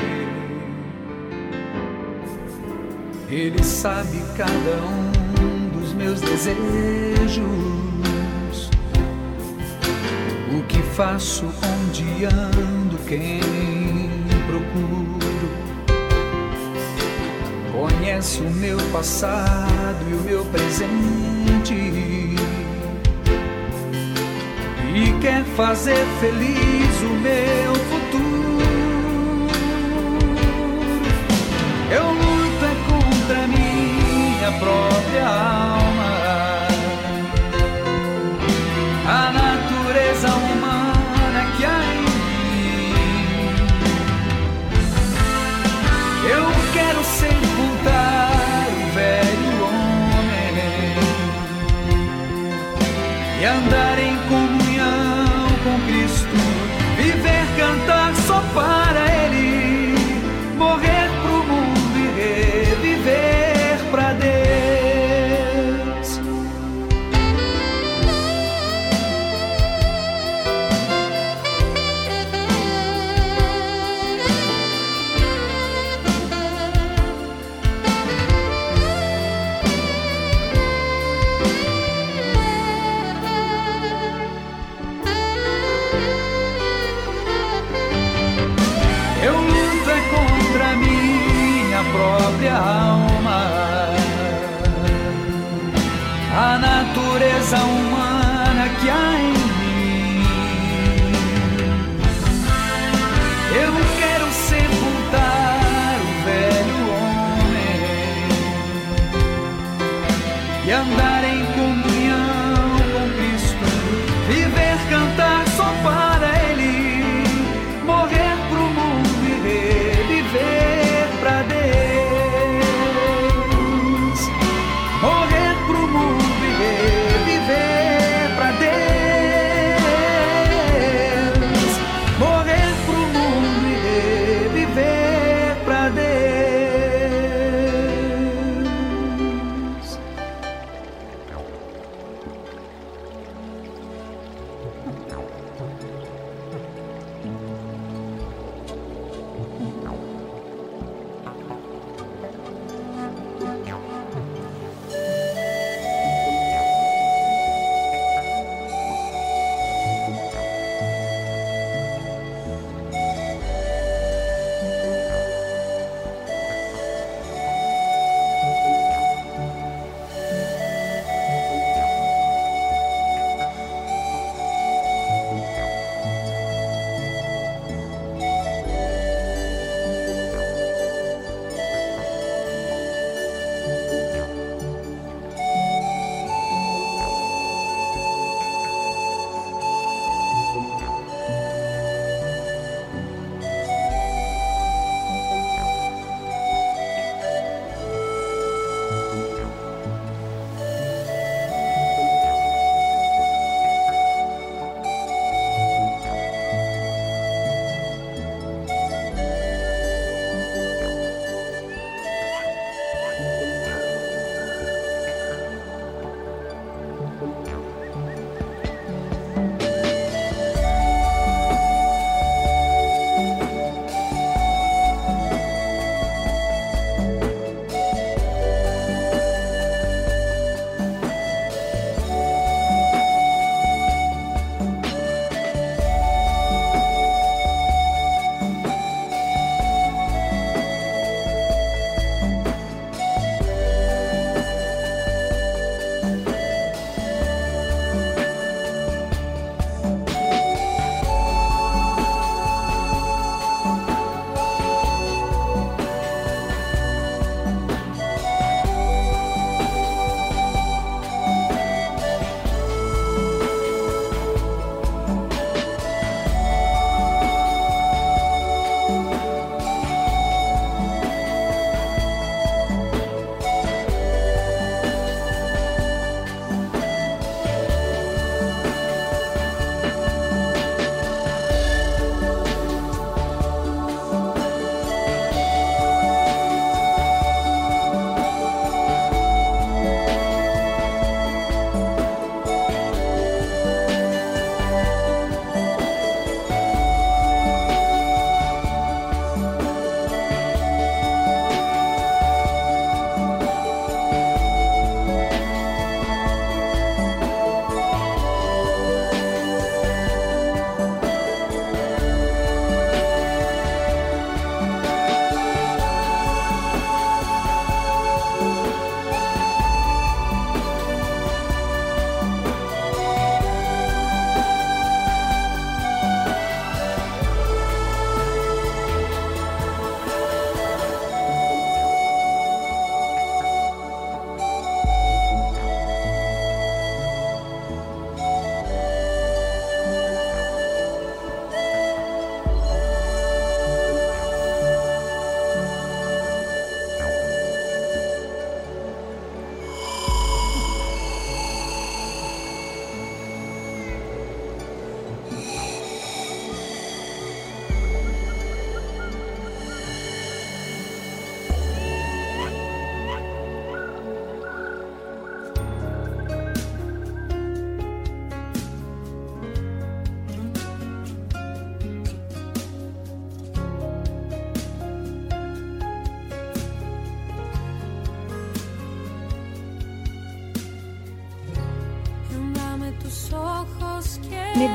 [3.30, 6.60] Ele sabe cada um dos meus desejos,
[10.56, 13.40] o que faço, onde ando, quem
[14.46, 15.20] procuro.
[17.72, 22.31] Conhece o meu passado e o meu presente
[25.02, 28.62] e quer fazer feliz o meu futuro.
[31.90, 35.61] Eu luto é contra minha própria alma.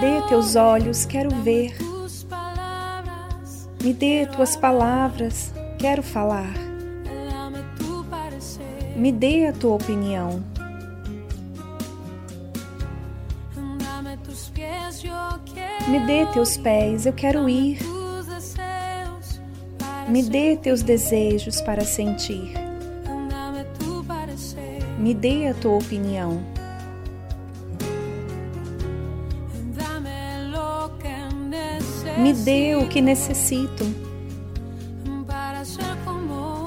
[0.01, 1.77] Dê teus olhos, quero ver.
[3.83, 6.53] Me dê tuas palavras, quero falar.
[8.97, 10.43] Me dê a tua opinião.
[15.89, 17.79] Me dê teus pés, eu quero ir.
[20.09, 22.55] Me dê teus desejos para sentir.
[24.99, 26.56] Me dê a tua opinião.
[32.37, 33.85] Dê o que necessito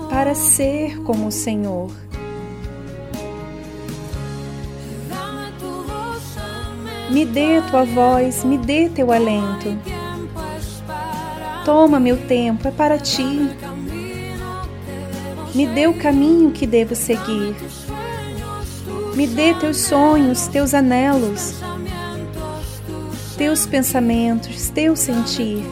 [0.10, 1.91] para ser como o Senhor.
[7.10, 9.78] Me dê tua voz, me dê teu alento.
[11.66, 13.50] Toma meu tempo, é para ti.
[15.56, 17.56] Me dê o caminho que devo seguir.
[19.16, 21.56] Me dê teus sonhos, teus anelos,
[23.40, 25.64] teus pensamentos, teu sentir.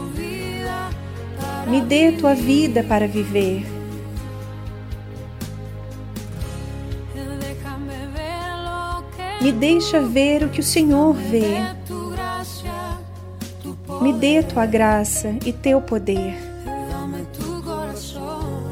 [1.67, 3.65] Me dê tua vida para viver.
[9.41, 11.57] Me deixa ver o que o Senhor vê.
[14.01, 16.37] Me dê tua graça e teu poder.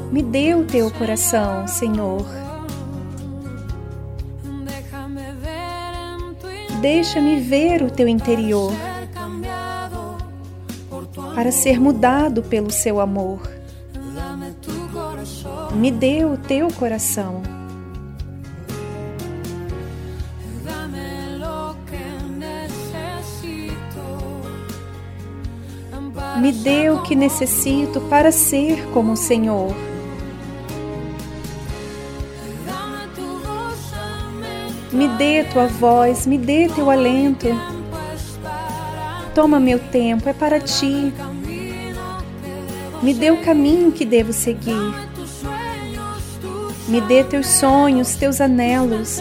[0.10, 2.45] Me dê o teu coração, Senhor.
[6.86, 8.72] Deixa-me ver o teu interior
[11.34, 13.41] para ser mudado pelo seu amor.
[15.74, 17.41] Me dê o teu coração.
[26.40, 29.74] Me dê o que necessito para ser como o Senhor.
[34.96, 37.48] Me dê tua voz, me dê teu alento.
[39.34, 41.14] Toma meu tempo, é para ti.
[43.04, 44.96] Me dê o caminho que devo seguir.
[46.88, 49.20] Me dê teus sonhos, teus anelos,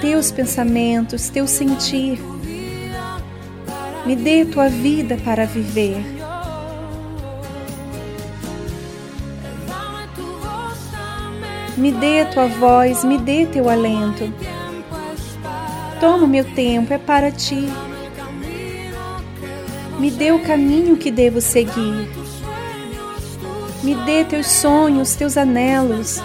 [0.00, 2.18] teus pensamentos, teu sentir.
[4.04, 6.13] Me dê tua vida para viver.
[11.76, 14.32] Me dê tua voz, me dê teu alento.
[15.98, 17.68] Toma meu tempo, é para ti.
[19.98, 22.08] Me dê o caminho que devo seguir.
[23.82, 26.20] Me dê teus sonhos, teus anelos,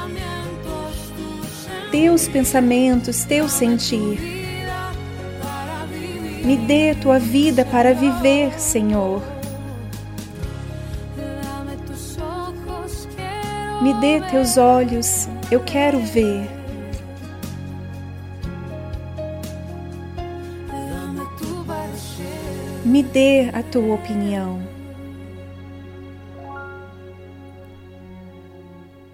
[1.91, 4.19] teus pensamentos, teu sentir.
[6.45, 9.21] Me dê tua vida para viver, Senhor.
[13.81, 16.47] Me dê teus olhos, eu quero ver.
[22.85, 24.61] Me dê a tua opinião.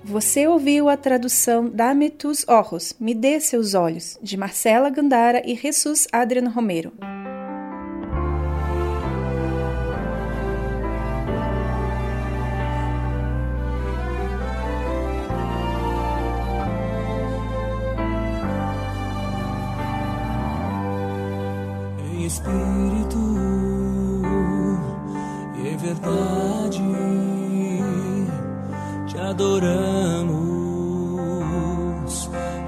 [0.04, 5.56] Você ouviu a tradução Dame tus ojos, Me dê seus olhos, de Marcela Gandara e
[5.56, 6.94] Jesus Adriano Romero.
[29.36, 30.40] Adoramos,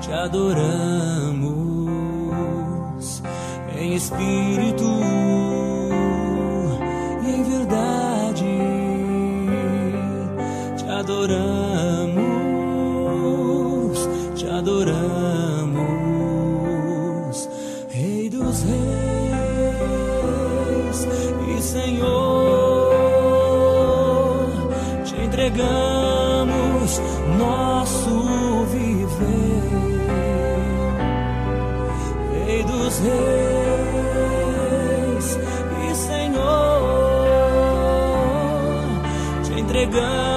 [0.02, 1.48] te adoramos.
[3.80, 4.84] Em espírito
[7.23, 8.45] e em verdade
[10.76, 11.38] te adoramos,
[14.35, 15.77] te adoramos,
[17.89, 18.88] Rei dos Reis
[21.48, 22.89] e Senhor,
[25.06, 25.96] te entregamos
[27.38, 29.64] nosso viver,
[32.45, 33.27] Rei dos Reis
[35.84, 36.38] e Senhor,
[39.43, 40.36] te entregamos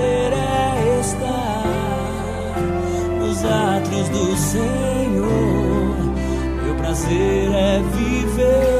[0.00, 2.56] prazer é estar
[3.18, 5.96] nos átrios do Senhor.
[6.64, 8.79] Meu prazer é viver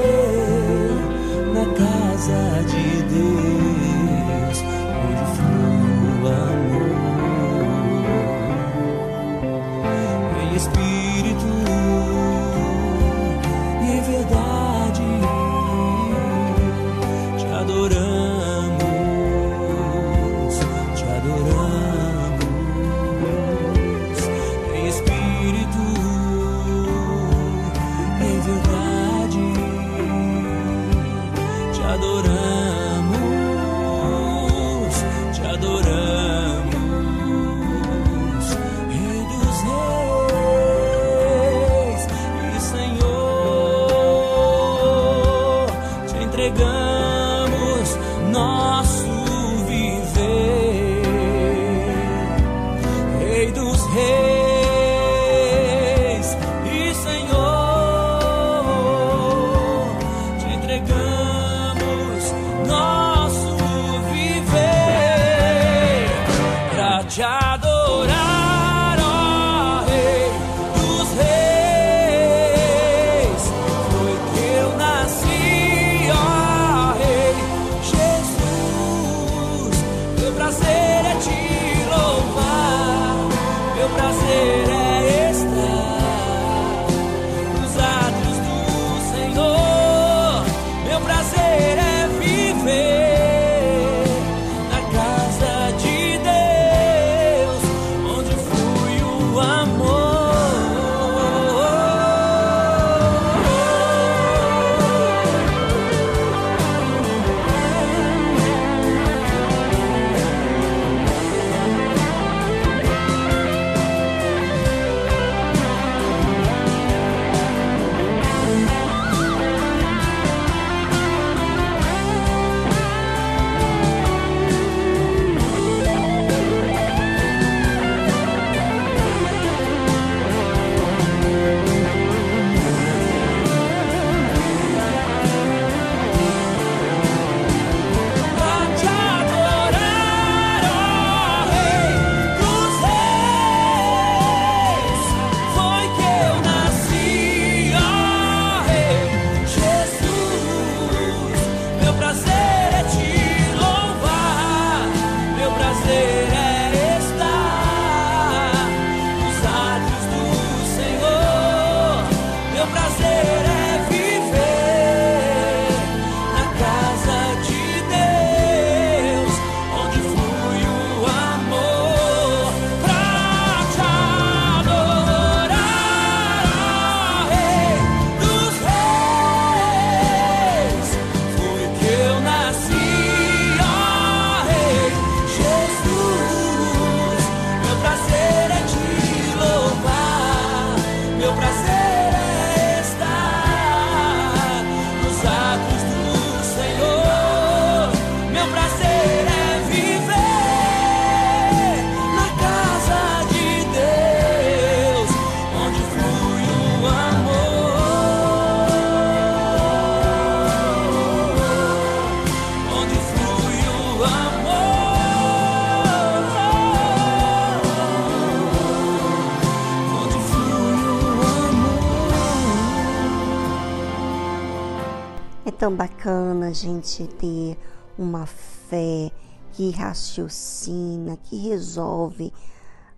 [225.61, 227.59] tão bacana a gente ter
[227.99, 229.12] uma fé
[229.53, 232.32] que raciocina, que resolve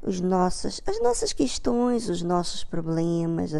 [0.00, 3.50] os nossos, as nossas questões, os nossos problemas,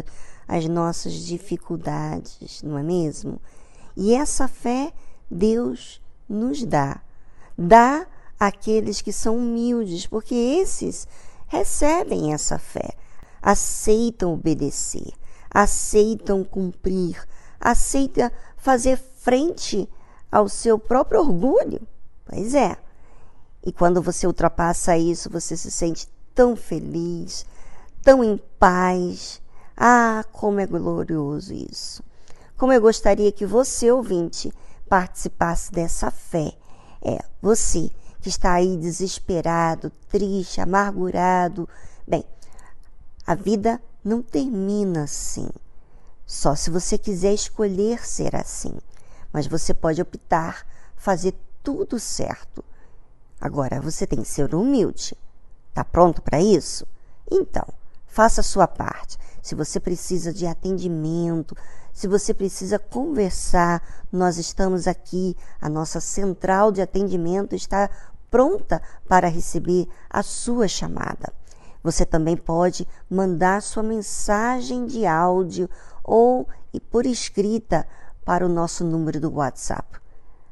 [0.47, 3.41] as nossas dificuldades, não é mesmo?
[3.97, 4.93] E essa fé
[5.29, 7.01] Deus nos dá.
[7.57, 8.07] Dá
[8.39, 11.05] àqueles que são humildes, porque esses
[11.47, 12.91] recebem essa fé,
[13.41, 15.11] aceitam obedecer,
[15.53, 17.21] aceitam cumprir,
[17.59, 18.31] aceitam
[18.63, 19.87] fazer frente
[20.31, 21.81] ao seu próprio orgulho.
[22.25, 22.77] Pois é.
[23.63, 27.45] E quando você ultrapassa isso, você se sente tão feliz,
[28.01, 29.41] tão em paz.
[29.75, 32.03] Ah, como é glorioso isso.
[32.57, 34.53] Como eu gostaria que você, ouvinte,
[34.87, 36.53] participasse dessa fé.
[37.01, 37.91] É, você
[38.21, 41.67] que está aí desesperado, triste, amargurado.
[42.07, 42.23] Bem,
[43.27, 45.49] a vida não termina assim.
[46.25, 48.77] Só se você quiser escolher ser assim.
[49.31, 51.33] Mas você pode optar fazer
[51.63, 52.63] tudo certo.
[53.39, 55.17] Agora você tem que ser humilde.
[55.73, 56.85] Tá pronto para isso?
[57.29, 57.67] Então,
[58.05, 59.17] faça a sua parte.
[59.41, 61.55] Se você precisa de atendimento,
[61.91, 63.81] se você precisa conversar,
[64.11, 65.35] nós estamos aqui.
[65.59, 67.89] A nossa central de atendimento está
[68.31, 71.31] pronta para receber a sua chamada.
[71.83, 75.69] Você também pode mandar sua mensagem de áudio
[76.01, 77.85] ou e por escrita
[78.23, 79.99] para o nosso número do WhatsApp.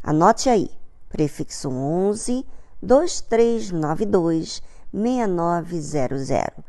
[0.04, 0.70] Anote aí,
[1.10, 2.46] prefixo 11
[2.82, 4.62] 2392
[4.94, 6.64] 6900.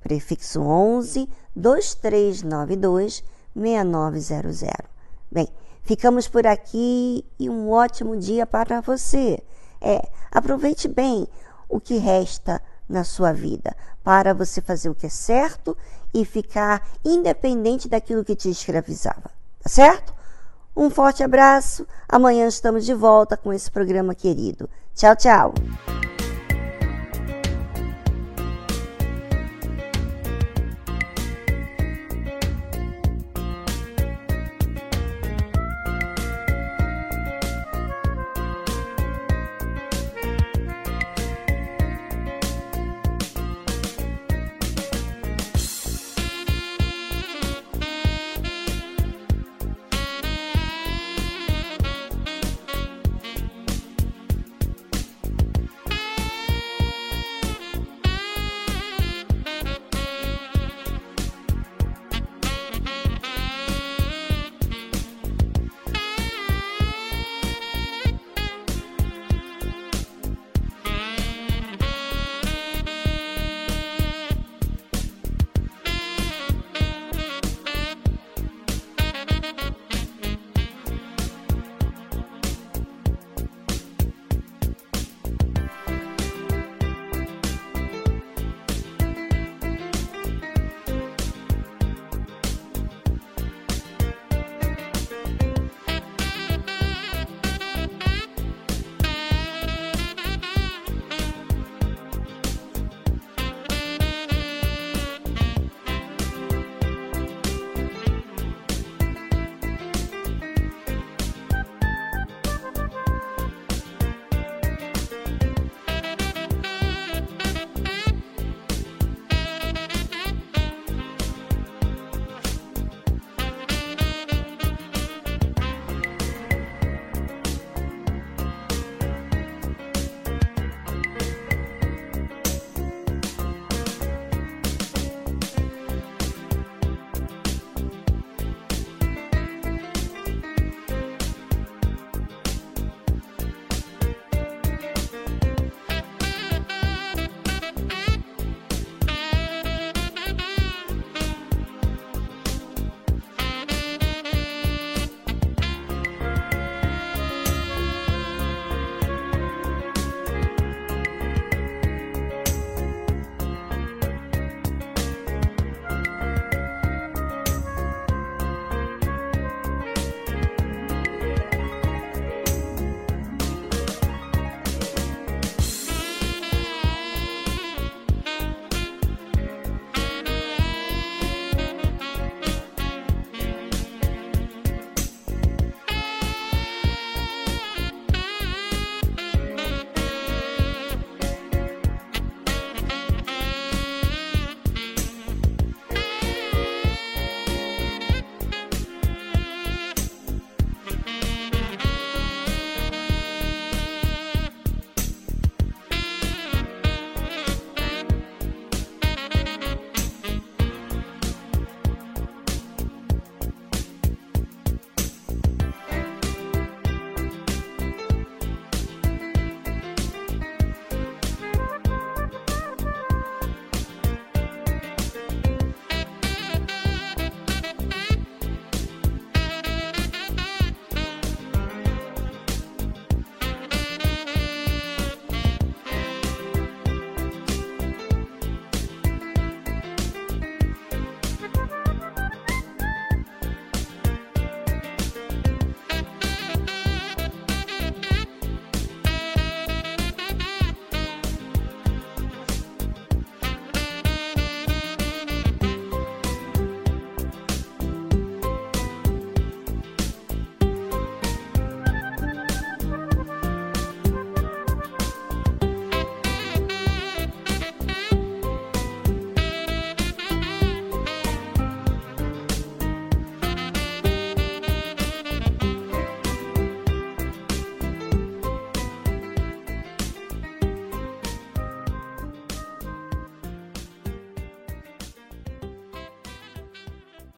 [0.00, 3.22] Prefixo 11 2392
[3.54, 4.82] 6900.
[5.30, 5.48] Bem,
[5.82, 9.40] ficamos por aqui e um ótimo dia para você.
[9.80, 11.28] É, aproveite bem
[11.68, 15.76] o que resta na sua vida para você fazer o que é certo
[16.12, 19.30] e ficar independente daquilo que te escravizava.
[19.62, 20.12] Tá certo?
[20.76, 21.86] Um forte abraço.
[22.08, 24.68] Amanhã estamos de volta com esse programa querido.
[24.94, 25.54] Tchau, tchau.